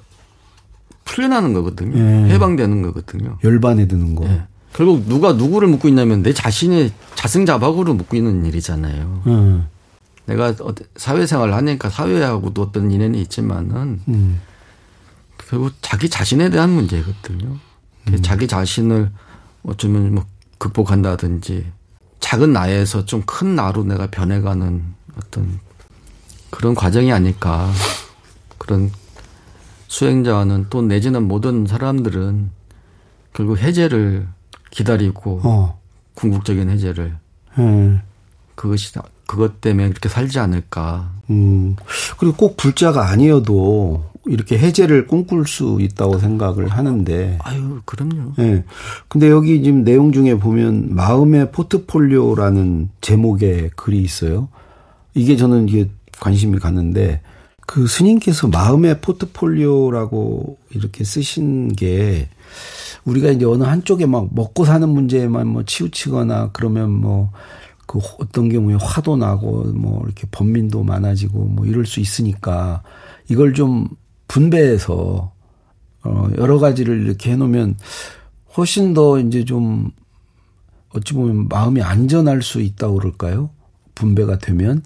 풀려나는 1.05 1.53
거거든요. 1.53 1.95
네. 1.97 2.33
해방되는 2.33 2.81
거거든요. 2.81 3.37
열반에 3.43 3.87
드는 3.87 4.15
거. 4.15 4.25
네. 4.25 4.41
결국 4.73 5.05
누가 5.07 5.33
누구를 5.33 5.67
묶고 5.69 5.87
있냐면 5.87 6.21
내 6.23 6.33
자신이 6.33 6.91
자승자박으로 7.15 7.93
묶고 7.93 8.17
있는 8.17 8.45
일이잖아요. 8.45 9.23
음. 9.27 9.67
내가 10.25 10.53
사회생활을 10.95 11.53
하니까 11.53 11.89
사회하고도 11.89 12.61
어떤 12.61 12.91
인연이 12.91 13.21
있지만은 13.21 14.01
음. 14.07 14.41
결국 15.37 15.73
자기 15.81 16.09
자신에 16.09 16.49
대한 16.49 16.71
문제거든요. 16.71 17.57
음. 18.07 18.21
자기 18.23 18.47
자신을 18.47 19.11
어쩌면 19.63 20.15
뭐 20.15 20.25
극복한다든지 20.57 21.65
작은 22.19 22.51
나에서 22.53 23.05
좀 23.05 23.21
큰 23.25 23.55
나로 23.55 23.83
내가 23.83 24.07
변해가는 24.07 24.83
어떤 25.17 25.59
그런 26.49 26.73
과정이 26.73 27.11
아닐까. 27.13 27.71
그런 28.65 28.91
수행자는 29.87 30.67
또 30.69 30.81
내지는 30.81 31.27
모든 31.27 31.67
사람들은 31.67 32.49
결국 33.33 33.59
해제를 33.59 34.27
기다리고 34.71 35.41
어. 35.43 35.79
궁극적인 36.15 36.69
해제를 36.69 37.15
음. 37.59 38.01
그것이 38.55 38.93
그것 39.27 39.61
때문에 39.61 39.89
그렇게 39.89 40.09
살지 40.09 40.39
않을까. 40.39 41.11
음. 41.29 41.75
그리고 42.17 42.35
꼭 42.35 42.57
불자가 42.57 43.09
아니어도 43.09 44.03
이렇게 44.25 44.57
해제를 44.57 45.07
꿈꿀 45.07 45.47
수 45.47 45.77
있다고 45.79 46.17
생각을 46.17 46.67
하는데. 46.69 47.37
아유, 47.43 47.81
그럼요. 47.85 48.33
예. 48.39 48.43
네. 48.43 48.63
근데 49.07 49.29
여기 49.29 49.61
지금 49.61 49.83
내용 49.83 50.11
중에 50.11 50.35
보면 50.35 50.95
마음의 50.95 51.51
포트폴리오라는 51.51 52.89
제목의 53.01 53.71
글이 53.75 54.01
있어요. 54.01 54.49
이게 55.13 55.35
저는 55.35 55.69
이게 55.69 55.89
관심이 56.19 56.57
가는데 56.59 57.21
그 57.65 57.87
스님께서 57.87 58.47
마음의 58.47 59.01
포트폴리오라고 59.01 60.57
이렇게 60.71 61.03
쓰신 61.03 61.73
게 61.73 62.29
우리가 63.05 63.29
이제 63.29 63.45
어느 63.45 63.63
한쪽에 63.63 64.05
막 64.05 64.29
먹고 64.33 64.65
사는 64.65 64.87
문제에만 64.87 65.47
뭐 65.47 65.63
치우치거나 65.63 66.51
그러면 66.53 66.91
뭐 66.91 67.31
그 67.85 67.99
어떤 68.19 68.49
경우에 68.49 68.75
화도 68.79 69.17
나고 69.17 69.63
뭐 69.73 70.03
이렇게 70.05 70.27
범민도 70.31 70.83
많아지고 70.83 71.45
뭐 71.45 71.65
이럴 71.65 71.85
수 71.85 71.99
있으니까 71.99 72.83
이걸 73.29 73.53
좀 73.53 73.87
분배해서 74.27 75.31
어, 76.03 76.27
여러 76.37 76.59
가지를 76.59 77.03
이렇게 77.05 77.31
해놓으면 77.31 77.77
훨씬 78.57 78.93
더 78.93 79.19
이제 79.19 79.45
좀 79.45 79.91
어찌 80.89 81.13
보면 81.13 81.47
마음이 81.47 81.81
안전할 81.81 82.41
수 82.41 82.61
있다고 82.61 82.95
그럴까요? 82.95 83.49
분배가 83.95 84.39
되면. 84.39 84.83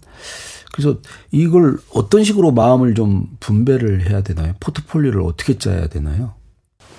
그래서 0.80 0.98
이걸 1.32 1.78
어떤 1.94 2.24
식으로 2.24 2.52
마음을 2.52 2.96
좀 2.96 3.28
분배를 3.42 4.10
해야 4.10 4.22
되나요? 4.22 4.54
포트폴리오를 4.62 5.22
어떻게 5.22 5.58
짜야 5.58 5.88
되나요? 5.88 6.34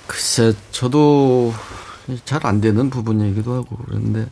글쎄, 0.06 0.52
저도 0.70 1.52
잘 2.24 2.44
안 2.44 2.60
되는 2.60 2.90
부분이기도 2.90 3.54
하고 3.54 3.78
그런데 3.86 4.26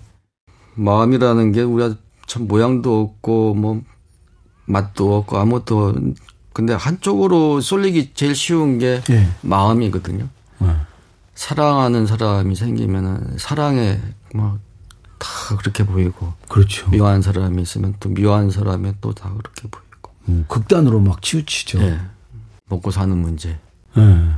마음이라는 0.74 1.52
게 1.52 1.62
우리가 1.62 1.96
참 2.26 2.46
모양도 2.46 3.00
없고 3.00 3.54
뭐 3.54 3.80
맛도 4.66 5.16
없고 5.16 5.38
아무것도 5.38 5.94
근데 6.52 6.74
한쪽으로 6.74 7.60
쏠리기 7.60 8.12
제일 8.14 8.34
쉬운 8.34 8.78
게 8.78 9.00
네. 9.08 9.28
마음이거든요. 9.42 10.28
네. 10.58 10.76
사랑하는 11.34 12.06
사람이 12.06 12.54
생기면은 12.56 13.38
사랑에 13.38 14.00
막 14.34 14.58
다 15.18 15.56
그렇게 15.58 15.84
보이고 15.84 16.32
그렇죠. 16.48 16.88
미워한 16.90 17.22
사람이 17.22 17.60
있으면 17.62 17.94
또 18.00 18.08
미워한 18.08 18.50
사람이 18.50 18.94
또 19.00 19.12
다 19.12 19.30
그렇게 19.30 19.62
보이고 19.68 20.12
음, 20.28 20.44
극단으로 20.48 21.00
막 21.00 21.22
치우치죠. 21.22 21.78
네. 21.78 22.00
먹고 22.68 22.90
사는 22.90 23.16
문제. 23.16 23.58
네. 23.96 24.30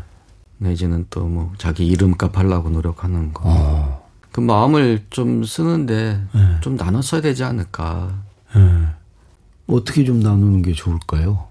내지는 0.59 1.07
또 1.11 1.27
뭐 1.27 1.53
자기 1.59 1.87
이름값 1.87 2.37
하려고 2.37 2.71
노력하는 2.71 3.33
거. 3.33 3.43
어. 3.47 4.09
그 4.33 4.40
마음을 4.40 5.05
좀 5.11 5.43
쓰는데 5.45 6.23
네. 6.33 6.57
좀 6.61 6.77
나눠 6.77 7.03
써야 7.03 7.21
되지 7.21 7.43
않을까. 7.45 8.12
네. 8.55 8.87
어떻게 9.66 10.05
좀 10.05 10.21
나누는 10.21 10.62
게 10.62 10.73
좋을까요? 10.73 11.49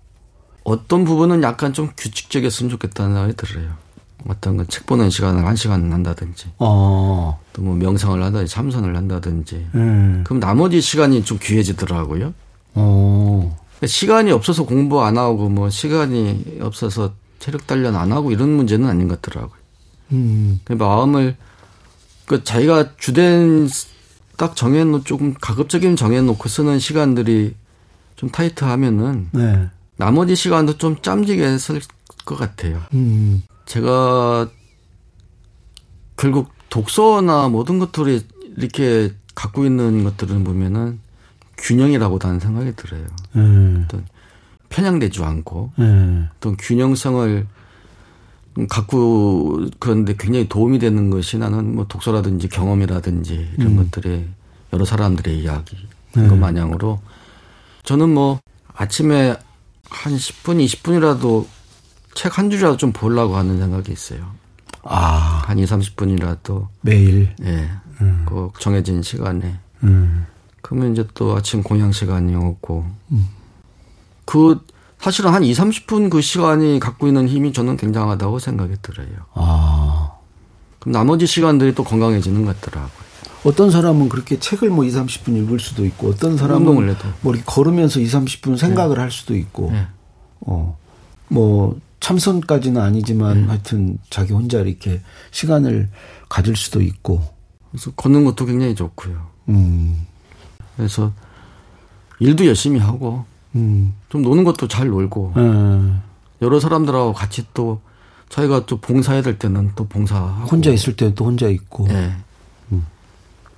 어떤 0.64 1.04
부분은 1.06 1.42
약간 1.44 1.74
좀 1.74 1.90
규칙적이었으면 1.98 2.70
좋겠다는 2.70 3.16
생각이 3.16 3.34
들어요. 3.36 3.74
어떤 4.28 4.58
건 4.58 4.68
책 4.68 4.86
보는 4.86 5.10
시간을 5.10 5.46
한 5.46 5.56
시간 5.56 5.92
한다든지, 5.92 6.48
어. 6.60 7.40
또뭐 7.54 7.76
명상을 7.76 8.22
한다든지, 8.22 8.54
참선을 8.54 8.96
한다든지, 8.96 9.68
음. 9.76 10.24
그럼 10.26 10.40
나머지 10.40 10.82
시간이 10.82 11.24
좀 11.24 11.38
귀해지더라고요. 11.42 12.34
어. 12.76 13.58
시간이 13.86 14.32
없어서 14.32 14.66
공부 14.66 15.04
안 15.04 15.18
하고, 15.18 15.50
뭐 15.50 15.70
시간이 15.70 16.58
없어서 16.62 17.14
체력 17.40 17.66
단련 17.68 17.96
안 17.96 18.12
하고 18.12 18.32
이런 18.32 18.50
문제는 18.50 18.88
아닌 18.88 19.08
것 19.08 19.22
같더라고요. 19.22 19.60
음. 20.12 20.60
그 20.66 20.74
마음을 20.74 21.36
그 22.26 22.44
자기가 22.44 22.96
주된 22.98 23.70
딱 24.38 24.56
정해놓 24.56 25.06
조금 25.06 25.34
가급적이면 25.34 25.96
정해놓고 25.96 26.48
쓰는 26.50 26.80
시간들이 26.80 27.56
좀 28.16 28.30
타이트하면은 28.30 29.30
네. 29.32 29.68
나머지 29.98 30.36
시간도 30.36 30.78
좀 30.78 31.02
짬지게 31.02 31.58
쓸 31.58 31.82
것 32.26 32.38
같아요. 32.38 32.82
음. 32.94 33.44
제가 33.70 34.50
결국 36.18 36.50
독서나 36.70 37.50
모든 37.50 37.78
것들이 37.78 38.26
이렇게 38.58 39.14
갖고 39.36 39.64
있는 39.64 40.04
것들을 40.04 40.44
보면은 40.44 41.00
균형이라고 41.60 42.18
나는 42.22 42.40
생각이 42.40 42.76
들어요. 42.76 43.06
음. 43.36 43.84
어떤 43.86 44.06
편향되지 44.70 45.24
않고 45.24 45.72
음. 45.78 46.30
어떤 46.38 46.58
균형성을 46.58 47.46
갖고 48.70 49.68
그런데 49.78 50.16
굉장히 50.18 50.50
도움이 50.50 50.80
되는 50.80 51.12
것이 51.12 51.38
나는 51.38 51.76
뭐 51.76 51.86
독서라든지 51.88 52.50
경험이라든지 52.50 53.52
이런 53.56 53.78
음. 53.78 53.78
것들이 53.78 54.28
여러 54.74 54.84
사람들의 54.84 55.40
이야기 55.40 55.78
네. 56.16 56.28
그 56.28 56.34
마냥으로 56.34 57.00
저는 57.84 58.10
뭐 58.10 58.40
아침에 58.74 59.38
한 59.90 60.14
10분, 60.16 60.66
20분이라도 60.66 61.59
책 62.14 62.38
한 62.38 62.50
줄이라도 62.50 62.78
좀 62.78 62.92
보려고 62.92 63.36
하는 63.36 63.60
생각이 63.60 63.92
있어요. 63.92 64.32
아. 64.84 65.44
한 65.46 65.60
2, 65.60 65.66
30분이라도. 65.66 66.68
매일? 66.82 67.34
예. 67.42 67.44
네. 67.44 67.70
음. 68.02 68.26
그 68.28 68.50
정해진 68.60 69.02
시간에. 69.02 69.60
음. 69.84 70.26
그러면 70.62 70.94
이제 70.94 71.06
또 71.14 71.36
아침 71.36 71.64
공양 71.64 71.92
시간이 71.92 72.36
오고. 72.36 72.86
음. 73.12 73.28
그, 74.26 74.60
사실은 75.00 75.32
한 75.34 75.44
2, 75.44 75.54
30분 75.54 76.10
그 76.10 76.22
시간이 76.22 76.80
갖고 76.80 77.08
있는 77.08 77.28
힘이 77.28 77.54
저는 77.54 77.78
굉장하다고 77.78 78.40
생각이 78.40 78.76
들어요. 78.82 79.08
아. 79.34 80.12
그럼 80.80 80.94
나머지 80.94 81.26
시간들이 81.26 81.76
또 81.76 81.84
건강해지는 81.84 82.46
것 82.46 82.60
같더라고요. 82.62 83.10
어떤 83.46 83.72
사람은 83.72 84.10
그렇게 84.10 84.40
책을 84.40 84.70
뭐 84.70 84.84
2, 84.84 84.90
30분 84.92 85.36
읽을 85.38 85.60
수도 85.60 85.86
있고 85.86 86.10
어떤 86.10 86.38
사람은 86.38 86.66
뭐 87.22 87.34
이렇게 87.34 87.46
걸으면서 87.46 88.00
2, 88.02 88.06
30분 88.06 88.58
생각을 88.58 88.98
네. 88.98 89.02
할 89.02 89.12
수도 89.12 89.36
있고 89.36 89.72
네. 89.72 89.88
어. 90.42 90.78
뭐 91.30 91.80
참선까지는 92.00 92.82
아니지만 92.82 93.42
네. 93.42 93.48
하여튼 93.48 93.98
자기 94.10 94.34
혼자 94.34 94.60
이렇게 94.60 95.02
시간을 95.32 95.90
가질 96.30 96.56
수도 96.56 96.82
있고 96.82 97.22
그래서 97.72 97.92
걷는 97.92 98.26
것도 98.26 98.46
굉장히 98.46 98.76
좋고요. 98.76 99.28
음. 99.50 100.06
그래서 100.78 101.12
일도 102.20 102.46
열심히 102.46 102.80
하고 102.80 103.26
음. 103.56 103.94
좀 104.10 104.22
노는 104.22 104.44
것도 104.44 104.68
잘 104.68 104.88
놀고 104.88 105.34
네. 105.36 105.94
여러 106.42 106.60
사람들하고 106.60 107.14
같이 107.14 107.46
또 107.54 107.82
자기가 108.30 108.66
또 108.66 108.78
봉사해야 108.78 109.22
될 109.22 109.40
때는 109.40 109.72
또 109.76 109.88
봉사하고 109.88 110.48
혼자 110.48 110.72
있을 110.72 110.96
때는 110.96 111.16
또 111.16 111.26
혼자 111.26 111.48
있고 111.48 111.88
네. 111.88 112.14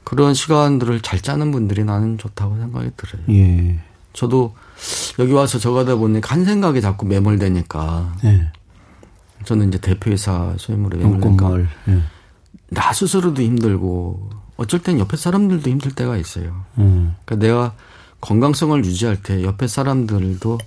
그런 0.03 0.33
시간들을 0.33 1.01
잘 1.01 1.21
짜는 1.21 1.51
분들이 1.51 1.83
나는 1.83 2.17
좋다고 2.17 2.57
생각이 2.57 2.89
들어요. 2.97 3.23
예. 3.29 3.79
저도 4.13 4.53
여기 5.19 5.31
와서 5.33 5.59
저가다 5.59 5.95
보니까 5.95 6.33
한 6.33 6.45
생각이 6.45 6.81
자꾸 6.81 7.05
매몰되니까. 7.05 8.15
예. 8.25 8.51
저는 9.45 9.69
이제 9.69 9.77
대표이사 9.79 10.55
소임으로 10.57 10.97
매몰되니까. 10.97 11.59
예. 11.89 12.01
나 12.69 12.93
스스로도 12.93 13.41
힘들고 13.41 14.29
어쩔 14.57 14.79
땐 14.81 14.99
옆에 14.99 15.17
사람들도 15.17 15.69
힘들 15.69 15.91
때가 15.91 16.17
있어요. 16.17 16.63
음. 16.77 17.15
그러니까 17.25 17.47
내가 17.47 17.73
건강성을 18.21 18.83
유지할 18.85 19.21
때 19.21 19.43
옆에 19.43 19.67
사람들도 19.67 20.59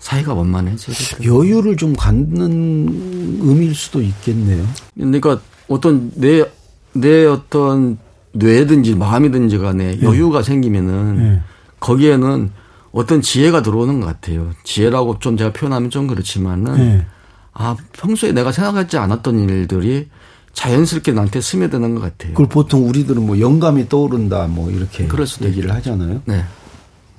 사이가 0.00 0.34
원만해져야 0.34 0.96
여유를 1.24 1.76
좀 1.76 1.94
갖는 1.94 3.38
의미일 3.40 3.74
수도 3.74 4.02
있겠네요. 4.02 4.66
그러니까 4.94 5.40
어떤 5.68 6.10
내, 6.14 6.44
내 6.92 7.24
어떤 7.26 7.98
뇌든지 8.32 8.96
마음이든지 8.96 9.58
간에 9.58 9.96
네. 9.96 10.02
여유가 10.02 10.42
생기면은 10.42 11.16
네. 11.16 11.42
거기에는 11.84 12.50
어떤 12.92 13.20
지혜가 13.20 13.62
들어오는 13.62 14.00
것 14.00 14.06
같아요. 14.06 14.50
지혜라고 14.64 15.18
좀 15.18 15.36
제가 15.36 15.52
표현하면 15.52 15.90
좀 15.90 16.06
그렇지만은 16.06 16.76
네. 16.76 17.06
아 17.52 17.76
평소에 17.92 18.32
내가 18.32 18.52
생각하지 18.52 18.96
않았던 18.96 19.38
일들이 19.48 20.08
자연스럽게 20.54 21.12
나한테 21.12 21.40
스며드는 21.40 21.94
것 21.94 22.00
같아요. 22.00 22.32
그걸 22.32 22.48
보통 22.48 22.88
우리들은 22.88 23.24
뭐 23.26 23.38
영감이 23.38 23.88
떠오른다 23.88 24.46
뭐 24.46 24.70
이렇게 24.70 25.06
그럴 25.06 25.26
수도 25.26 25.46
얘기를 25.46 25.68
있죠. 25.68 25.76
하잖아요. 25.76 26.22
네. 26.24 26.44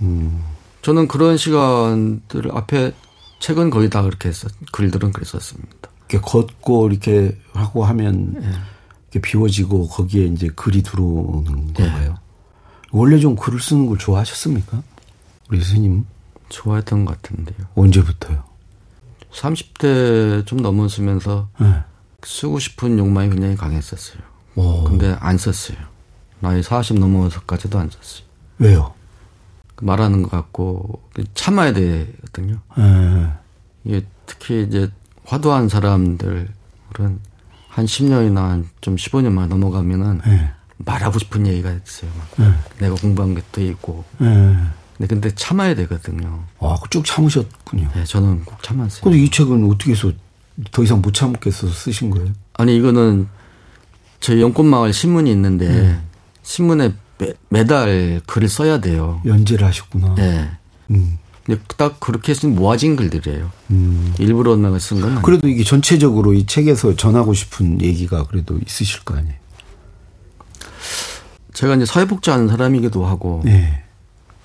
음. 0.01 0.41
저는 0.81 1.07
그런 1.07 1.37
시간들 1.37 2.49
앞에 2.51 2.93
책은 3.39 3.69
거의 3.69 3.89
다 3.89 4.01
그렇게 4.01 4.29
했었, 4.29 4.51
글들은 4.71 5.11
그랬었습니다. 5.11 5.89
이렇게 6.09 6.19
걷고 6.25 6.89
이렇게 6.89 7.37
하고 7.53 7.85
하면 7.85 8.33
네. 8.39 9.21
비워지고 9.21 9.89
거기에 9.89 10.25
이제 10.25 10.49
글이 10.55 10.83
들어오는 10.83 11.73
네. 11.73 11.83
건가요? 11.83 12.24
원래 12.95 13.19
좀 13.19 13.35
글을 13.35 13.59
쓰는 13.59 13.87
걸 13.87 13.97
좋아하셨습니까? 13.97 14.81
우리 15.49 15.61
스님? 15.61 16.05
좋아했던 16.47 17.03
것 17.03 17.21
같은데요. 17.21 17.67
언제부터요? 17.75 18.41
30대 19.33 20.45
좀 20.45 20.61
넘었으면서 20.61 21.49
네. 21.59 21.83
쓰고 22.23 22.57
싶은 22.59 22.97
욕망이 22.97 23.29
굉장히 23.29 23.57
강했었어요. 23.57 24.21
오. 24.55 24.85
근데 24.85 25.13
안 25.19 25.37
썼어요. 25.37 25.77
나이 26.39 26.63
40 26.63 26.99
넘어서까지도 26.99 27.77
안 27.77 27.89
썼어요. 27.89 28.25
왜요? 28.59 28.93
그 29.75 29.83
말하는 29.83 30.23
것 30.23 30.31
같고 30.31 31.01
참아야 31.33 31.73
되거든요. 31.73 32.61
네. 32.77 33.27
이게 33.83 34.05
특히 34.25 34.63
이제 34.63 34.89
화도한 35.25 35.67
사람들 35.67 36.47
그런 36.93 37.19
한 37.67 37.85
10년이나 37.85 38.63
좀 38.79 38.95
15년만 38.95 39.47
넘어가면은 39.47 40.21
네. 40.25 40.54
말하고 40.77 41.19
싶은 41.19 41.47
얘기가 41.47 41.71
있어요. 41.71 42.11
네. 42.37 42.51
내가 42.79 42.95
공부한 42.95 43.35
게또 43.35 43.61
있고. 43.61 44.03
네. 44.17 44.55
근데 44.97 45.07
근데 45.07 45.35
참아야 45.35 45.75
되거든요. 45.75 46.43
아, 46.59 46.75
쭉 46.89 47.03
참으셨군요. 47.05 47.89
네, 47.93 48.03
저는 48.05 48.45
꼭 48.45 48.61
참았어요. 48.63 49.01
근데 49.03 49.17
이 49.17 49.29
책은 49.29 49.69
어떻게 49.69 49.91
해서 49.91 50.11
더 50.71 50.83
이상 50.83 51.01
못 51.01 51.13
참겠어서 51.13 51.73
쓰신 51.73 52.11
거예요? 52.11 52.29
아니, 52.53 52.77
이거는 52.77 53.27
저희 54.21 54.41
영꽃마을 54.41 54.93
신문이 54.93 55.29
있는데 55.31 55.67
네. 55.67 55.99
신문에 56.43 56.93
매, 57.17 57.33
매달 57.49 58.21
글을 58.25 58.47
써야 58.47 58.79
돼요. 58.79 59.21
연재를 59.25 59.67
하셨구나. 59.67 60.15
네. 60.15 60.49
음. 60.91 61.17
근데 61.45 61.61
딱 61.77 61.99
그렇게 61.99 62.33
쓴 62.33 62.55
모아진 62.55 62.95
글들이에요. 62.95 63.51
음. 63.69 64.13
일부러 64.17 64.55
쓴건 64.79 65.21
그래도 65.21 65.47
이게 65.47 65.63
전체적으로 65.63 66.33
이 66.33 66.45
책에서 66.45 66.95
전하고 66.95 67.33
싶은 67.33 67.81
얘기가 67.81 68.23
그래도 68.25 68.57
있으실 68.65 69.03
거 69.03 69.15
아니에요. 69.15 69.35
제가 71.55 71.75
이제 71.75 71.85
사회복지하는 71.85 72.49
사람이기도 72.49 73.05
하고 73.05 73.41
네. 73.45 73.83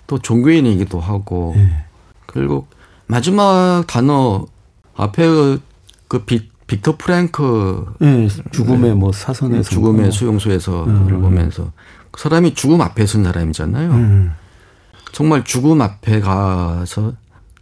또 0.07 0.19
종교인이기도 0.19 1.01
하고 1.01 1.53
네. 1.57 1.85
그리고 2.27 2.67
마지막 3.07 3.85
단어 3.89 4.47
앞에 4.95 5.27
그, 5.27 5.61
그 6.07 6.25
빛, 6.25 6.49
빅터 6.69 6.97
프랭크 6.97 7.95
네, 7.99 8.29
죽음의 8.53 8.95
뭐 8.95 9.11
사선에서 9.11 9.71
죽음의 9.71 10.03
뭐. 10.03 10.11
수용소에서 10.11 10.85
음. 10.85 11.21
보면서 11.21 11.73
그 12.13 12.21
사람이 12.21 12.55
죽음 12.55 12.81
앞에 12.81 13.07
선 13.07 13.25
사람이잖아요. 13.25 13.91
음. 13.91 14.33
정말 15.11 15.45
죽음 15.45 15.83
앞에 15.83 16.21
가서 16.21 17.13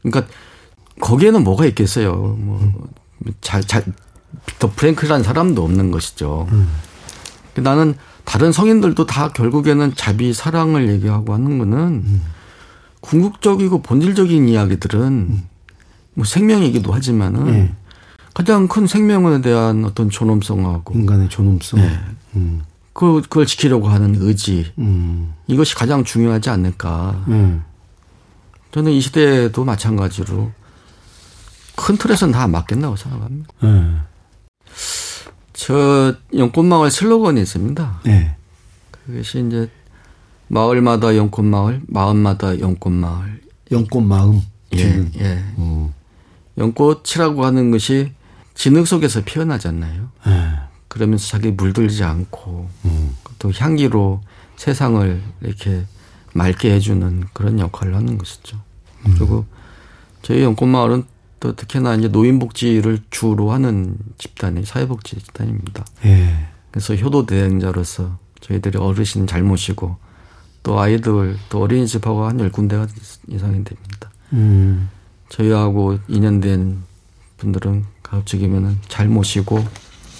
그러니까 0.02 0.30
거기에는 1.00 1.42
뭐가 1.42 1.64
있겠어요. 1.66 2.36
뭐잘잘 3.24 3.84
빅터 4.44 4.72
프랭크라는 4.76 5.24
사람도 5.24 5.64
없는 5.64 5.90
것이죠. 5.90 6.46
음. 6.52 6.68
나는 7.54 7.94
다른 8.24 8.52
성인들도 8.52 9.06
다 9.06 9.28
결국에는 9.28 9.94
자비 9.96 10.32
사랑을 10.34 10.88
얘기하고 10.90 11.34
하는 11.34 11.58
거는 11.58 11.78
음. 11.78 12.22
궁극적이고 13.00 13.82
본질적인 13.82 14.48
이야기들은 14.48 15.00
음. 15.00 15.42
뭐 16.14 16.24
생명이기도 16.24 16.92
하지만은 16.92 17.44
네. 17.46 17.74
가장 18.34 18.68
큰 18.68 18.86
생명에 18.86 19.40
대한 19.40 19.84
어떤 19.84 20.10
존엄성하고 20.10 20.94
인간의 20.94 21.28
존엄성, 21.28 21.80
네. 21.80 21.98
음. 22.36 22.62
그 22.92 23.22
그걸 23.22 23.46
지키려고 23.46 23.88
하는 23.88 24.16
의지 24.18 24.72
음. 24.78 25.32
이것이 25.46 25.74
가장 25.74 26.04
중요하지 26.04 26.50
않을까. 26.50 27.24
음. 27.28 27.64
저는 28.72 28.92
이 28.92 29.00
시대에도 29.00 29.64
마찬가지로 29.64 30.52
큰 31.76 31.96
틀에서는 31.96 32.32
다 32.32 32.46
맞겠다고 32.46 32.96
생각합니다. 32.96 33.48
음. 35.58 36.14
저 36.14 36.14
연꽃마을 36.34 36.90
슬로건이 36.90 37.40
있습니다. 37.42 38.00
네. 38.04 38.36
그것이 38.90 39.44
이제 39.46 39.68
마을마다 40.46 41.16
연꽃마을, 41.16 41.82
마음마다 41.88 42.58
연꽃마을. 42.60 43.40
연꽃마음. 43.72 44.40
예, 44.76 45.04
예. 45.18 45.44
음. 45.58 45.92
연꽃이라고 46.56 47.44
하는 47.44 47.70
것이 47.70 48.12
진흙 48.54 48.86
속에서 48.86 49.22
피어나잖아요. 49.24 50.08
네. 50.26 50.50
그러면서 50.86 51.26
자기 51.26 51.50
물들지 51.50 52.04
않고 52.04 52.68
음. 52.84 53.16
또 53.38 53.52
향기로 53.52 54.22
세상을 54.56 55.22
이렇게 55.42 55.84
맑게 56.34 56.72
해주는 56.72 57.24
그런 57.32 57.58
역할을 57.58 57.94
하는 57.94 58.16
것이죠. 58.16 58.58
음. 59.06 59.14
그리고 59.16 59.44
저희 60.22 60.42
연꽃마을은 60.42 61.04
또 61.40 61.54
특히나 61.54 61.94
이제 61.94 62.08
노인복지를 62.08 63.00
주로 63.10 63.52
하는 63.52 63.96
집단이 64.18 64.64
사회복지 64.64 65.16
집단입니다. 65.16 65.84
예. 66.04 66.48
그래서 66.70 66.94
효도 66.96 67.26
대행자로서 67.26 68.18
저희들이 68.40 68.78
어르신 68.78 69.26
잘 69.26 69.42
모시고 69.42 69.96
또 70.62 70.80
아이들 70.80 71.36
또 71.48 71.62
어린이집하고 71.62 72.24
한 72.26 72.40
열 72.40 72.50
군데가 72.50 72.86
이상이 73.28 73.64
됩니다. 73.64 74.10
음. 74.32 74.90
저희하고 75.28 75.98
인연된 76.08 76.78
분들은 77.38 77.84
가급적이면은 78.02 78.78
잘 78.88 79.08
모시고 79.08 79.64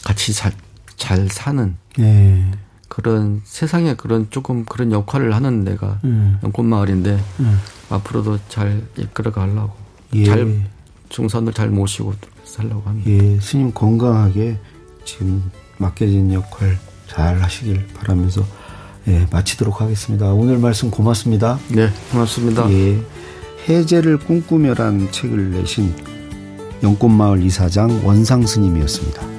같이 0.05 0.33
잘, 0.33 0.53
잘 0.97 1.29
사는 1.29 1.77
예. 1.99 2.51
그런 2.89 3.43
세상에 3.45 3.95
그런 3.95 4.29
조금 4.31 4.65
그런 4.65 4.93
역할을 4.93 5.35
하는 5.35 5.65
데가 5.65 6.01
음. 6.05 6.39
연꽃마을인데 6.43 7.19
음. 7.41 7.61
앞으로도 7.91 8.39
잘 8.49 8.83
이끌어 8.97 9.31
가려고 9.33 9.75
예. 10.15 10.25
잘 10.25 10.65
중선을 11.09 11.53
잘 11.53 11.69
모시고 11.71 12.15
살려고 12.45 12.89
합니다. 12.89 13.11
예, 13.11 13.41
스님 13.41 13.73
건강하게 13.73 14.59
지금 15.05 15.51
맡겨진 15.79 16.33
역할 16.33 16.79
잘 17.07 17.41
하시길 17.43 17.87
바라면서 17.95 18.45
예, 19.09 19.27
마치도록 19.31 19.81
하겠습니다. 19.81 20.33
오늘 20.33 20.59
말씀 20.59 20.91
고맙습니다. 20.91 21.59
네, 21.69 21.89
고맙습니다. 22.13 22.71
예, 22.71 23.01
해제를 23.69 24.19
꿈꾸며란 24.19 25.11
책을 25.13 25.53
내신 25.53 25.95
연꽃마을 26.83 27.43
이사장 27.43 28.07
원상 28.07 28.47
스님이었습니다. 28.47 29.38